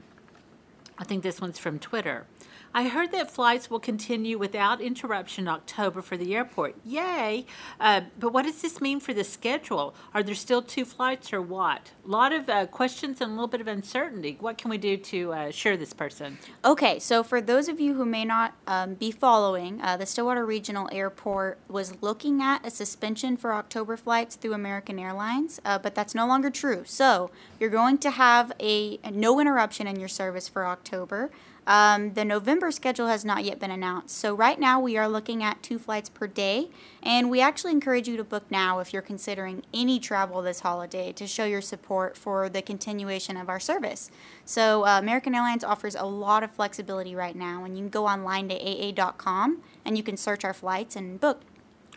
I 0.98 1.04
think 1.04 1.24
this 1.24 1.42
one's 1.42 1.58
from 1.58 1.80
Twitter. 1.80 2.26
I 2.74 2.88
heard 2.88 3.12
that 3.12 3.30
flights 3.30 3.70
will 3.70 3.80
continue 3.80 4.38
without 4.38 4.80
interruption 4.80 5.44
in 5.44 5.48
October 5.50 6.02
for 6.02 6.16
the 6.16 6.34
airport. 6.36 6.76
Yay! 6.86 7.46
Uh, 7.80 8.02
but 8.18 8.32
what 8.32 8.44
does 8.44 8.62
this 8.62 8.80
mean 8.80 9.02
for 9.02 9.14
the 9.14 9.26
schedule? 9.26 9.94
Are 10.14 10.24
there 10.24 10.36
still 10.36 10.62
two 10.62 10.86
flights 10.86 11.34
or 11.34 11.42
what? 11.42 11.92
A 12.06 12.08
lot 12.08 12.32
of 12.32 12.48
uh, 12.48 12.68
questions 12.68 13.20
and 13.20 13.32
a 13.32 13.34
little 13.34 13.48
bit 13.48 13.60
of 13.60 13.68
uncertainty. 13.68 14.38
What 14.40 14.58
can 14.58 14.70
we 14.70 14.78
do 14.78 14.96
to 14.96 15.34
uh, 15.34 15.48
assure 15.48 15.76
this 15.76 15.92
person? 15.92 16.38
Okay, 16.64 16.98
so 17.00 17.24
for 17.24 17.42
those 17.42 17.68
of 17.68 17.82
you 17.82 17.96
who 17.96 18.06
may 18.06 18.24
not 18.24 18.54
um, 18.68 18.94
be 18.94 19.12
following, 19.12 19.82
uh, 19.82 19.98
the 19.98 20.06
Stillwater 20.06 20.46
Regional 20.46 20.88
Airport 20.94 21.60
was 21.68 22.02
looking 22.02 22.42
at 22.42 22.66
a 22.66 22.70
suspension 22.70 23.36
for 23.36 23.54
October 23.54 23.98
flights 23.98 24.38
through 24.38 24.54
American 24.54 24.98
Airlines, 24.98 25.60
uh, 25.66 25.78
but 25.78 25.94
that's 25.94 26.16
no 26.16 26.26
longer 26.26 26.50
true. 26.50 26.84
So 26.86 27.32
you're 27.60 27.70
going 27.70 27.98
to 28.00 28.12
have 28.12 28.54
a, 28.62 29.00
a 29.04 29.12
no 29.12 29.42
interruption 29.42 29.88
in 29.88 30.00
your 30.00 30.10
service 30.10 30.48
for 30.48 30.66
October. 30.66 31.32
Um, 31.68 32.14
the 32.14 32.26
November 32.26 32.72
schedule 32.72 33.08
has 33.08 33.24
not 33.24 33.44
yet 33.44 33.60
been 33.60 33.70
announced. 33.70 34.18
So, 34.18 34.34
right 34.34 34.60
now 34.60 34.80
we 34.80 34.98
are 34.98 35.08
looking 35.08 35.44
at 35.44 35.62
two 35.62 35.78
flights 35.78 36.10
per 36.10 36.26
day, 36.26 36.70
and 37.04 37.30
we 37.30 37.40
actually 37.40 37.72
encourage 37.72 38.08
you 38.08 38.18
to 38.18 38.24
book 38.24 38.44
now 38.50 38.80
if 38.80 38.92
you're 38.92 39.02
considering 39.02 39.64
any 39.74 40.00
travel 40.00 40.42
this 40.42 40.62
holiday 40.62 41.12
to 41.14 41.28
show 41.28 41.46
your 41.46 41.62
support 41.62 42.18
for 42.18 42.50
the 42.50 42.62
continuation 42.64 43.38
of 43.38 43.48
our 43.48 43.60
service. 43.60 44.10
So, 44.44 44.86
uh, 44.86 44.98
American 44.98 45.36
Airlines 45.36 45.64
offers 45.64 45.96
a 45.96 46.06
lot 46.06 46.44
of 46.44 46.52
flexibility 46.52 47.16
right 47.16 47.36
now, 47.36 47.64
and 47.64 47.78
you 47.78 47.84
can 47.84 47.90
go 47.90 48.08
online 48.08 48.50
to 48.50 48.56
aa.com 48.56 49.62
and 49.86 49.98
you 49.98 50.04
can 50.04 50.18
search 50.18 50.44
our 50.44 50.54
flights 50.54 50.96
and 50.96 51.20
book. 51.20 51.42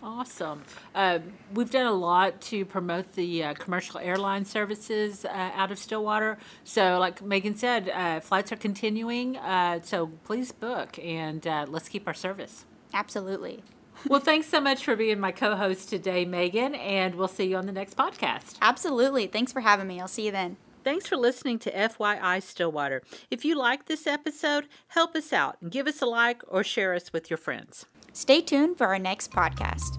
Awesome. 0.04 0.62
Uh, 0.94 1.20
we've 1.54 1.70
done 1.70 1.86
a 1.86 1.92
lot 1.92 2.38
to 2.42 2.66
promote 2.66 3.14
the 3.14 3.42
uh, 3.42 3.54
commercial 3.54 3.98
airline 3.98 4.44
services 4.44 5.24
uh, 5.24 5.28
out 5.54 5.72
of 5.72 5.78
Stillwater. 5.78 6.36
So, 6.62 6.98
like 6.98 7.22
Megan 7.22 7.54
said, 7.56 7.88
uh, 7.88 8.20
flights 8.20 8.52
are 8.52 8.56
continuing. 8.56 9.38
Uh, 9.38 9.80
so, 9.82 10.08
please 10.24 10.52
book 10.52 10.98
and 11.02 11.46
uh, 11.46 11.64
let's 11.68 11.88
keep 11.88 12.06
our 12.06 12.12
service. 12.12 12.66
Absolutely. 12.92 13.62
well, 14.06 14.20
thanks 14.20 14.46
so 14.46 14.60
much 14.60 14.84
for 14.84 14.94
being 14.94 15.18
my 15.18 15.32
co 15.32 15.56
host 15.56 15.88
today, 15.88 16.26
Megan, 16.26 16.74
and 16.74 17.14
we'll 17.14 17.26
see 17.26 17.44
you 17.44 17.56
on 17.56 17.64
the 17.64 17.72
next 17.72 17.96
podcast. 17.96 18.58
Absolutely. 18.60 19.26
Thanks 19.26 19.52
for 19.52 19.60
having 19.60 19.86
me. 19.86 20.02
I'll 20.02 20.06
see 20.08 20.26
you 20.26 20.32
then. 20.32 20.58
Thanks 20.84 21.06
for 21.06 21.16
listening 21.16 21.58
to 21.60 21.72
FYI 21.72 22.42
Stillwater. 22.42 23.02
If 23.30 23.42
you 23.42 23.56
like 23.56 23.86
this 23.86 24.06
episode, 24.06 24.68
help 24.88 25.16
us 25.16 25.32
out 25.32 25.56
and 25.62 25.70
give 25.70 25.86
us 25.86 26.02
a 26.02 26.06
like 26.06 26.42
or 26.46 26.62
share 26.62 26.92
us 26.92 27.10
with 27.10 27.30
your 27.30 27.38
friends. 27.38 27.86
Stay 28.14 28.40
tuned 28.40 28.78
for 28.78 28.86
our 28.86 28.98
next 28.98 29.32
podcast. 29.32 29.98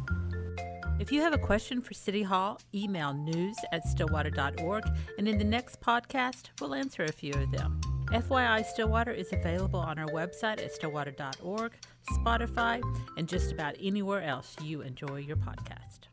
If 1.02 1.12
you 1.12 1.20
have 1.20 1.34
a 1.34 1.38
question 1.38 1.82
for 1.82 1.94
City 1.94 2.24
Hall, 2.24 2.62
email 2.74 3.14
news 3.14 3.58
at 3.74 3.86
stillwater.org, 3.86 4.86
and 5.18 5.28
in 5.28 5.38
the 5.38 5.44
next 5.44 5.82
podcast, 5.82 6.46
we'll 6.62 6.74
answer 6.74 7.04
a 7.04 7.12
few 7.12 7.34
of 7.34 7.52
them. 7.52 7.82
FYI 8.14 8.66
Stillwater 8.66 9.12
is 9.12 9.34
available 9.34 9.82
on 9.82 10.00
our 10.00 10.08
website 10.08 10.64
at 10.64 10.72
stillwater.org, 10.72 11.74
Spotify, 12.12 12.82
and 13.18 13.28
just 13.28 13.52
about 13.52 13.76
anywhere 13.82 14.22
else 14.22 14.56
you 14.62 14.80
enjoy 14.80 15.18
your 15.18 15.36
podcast. 15.36 16.08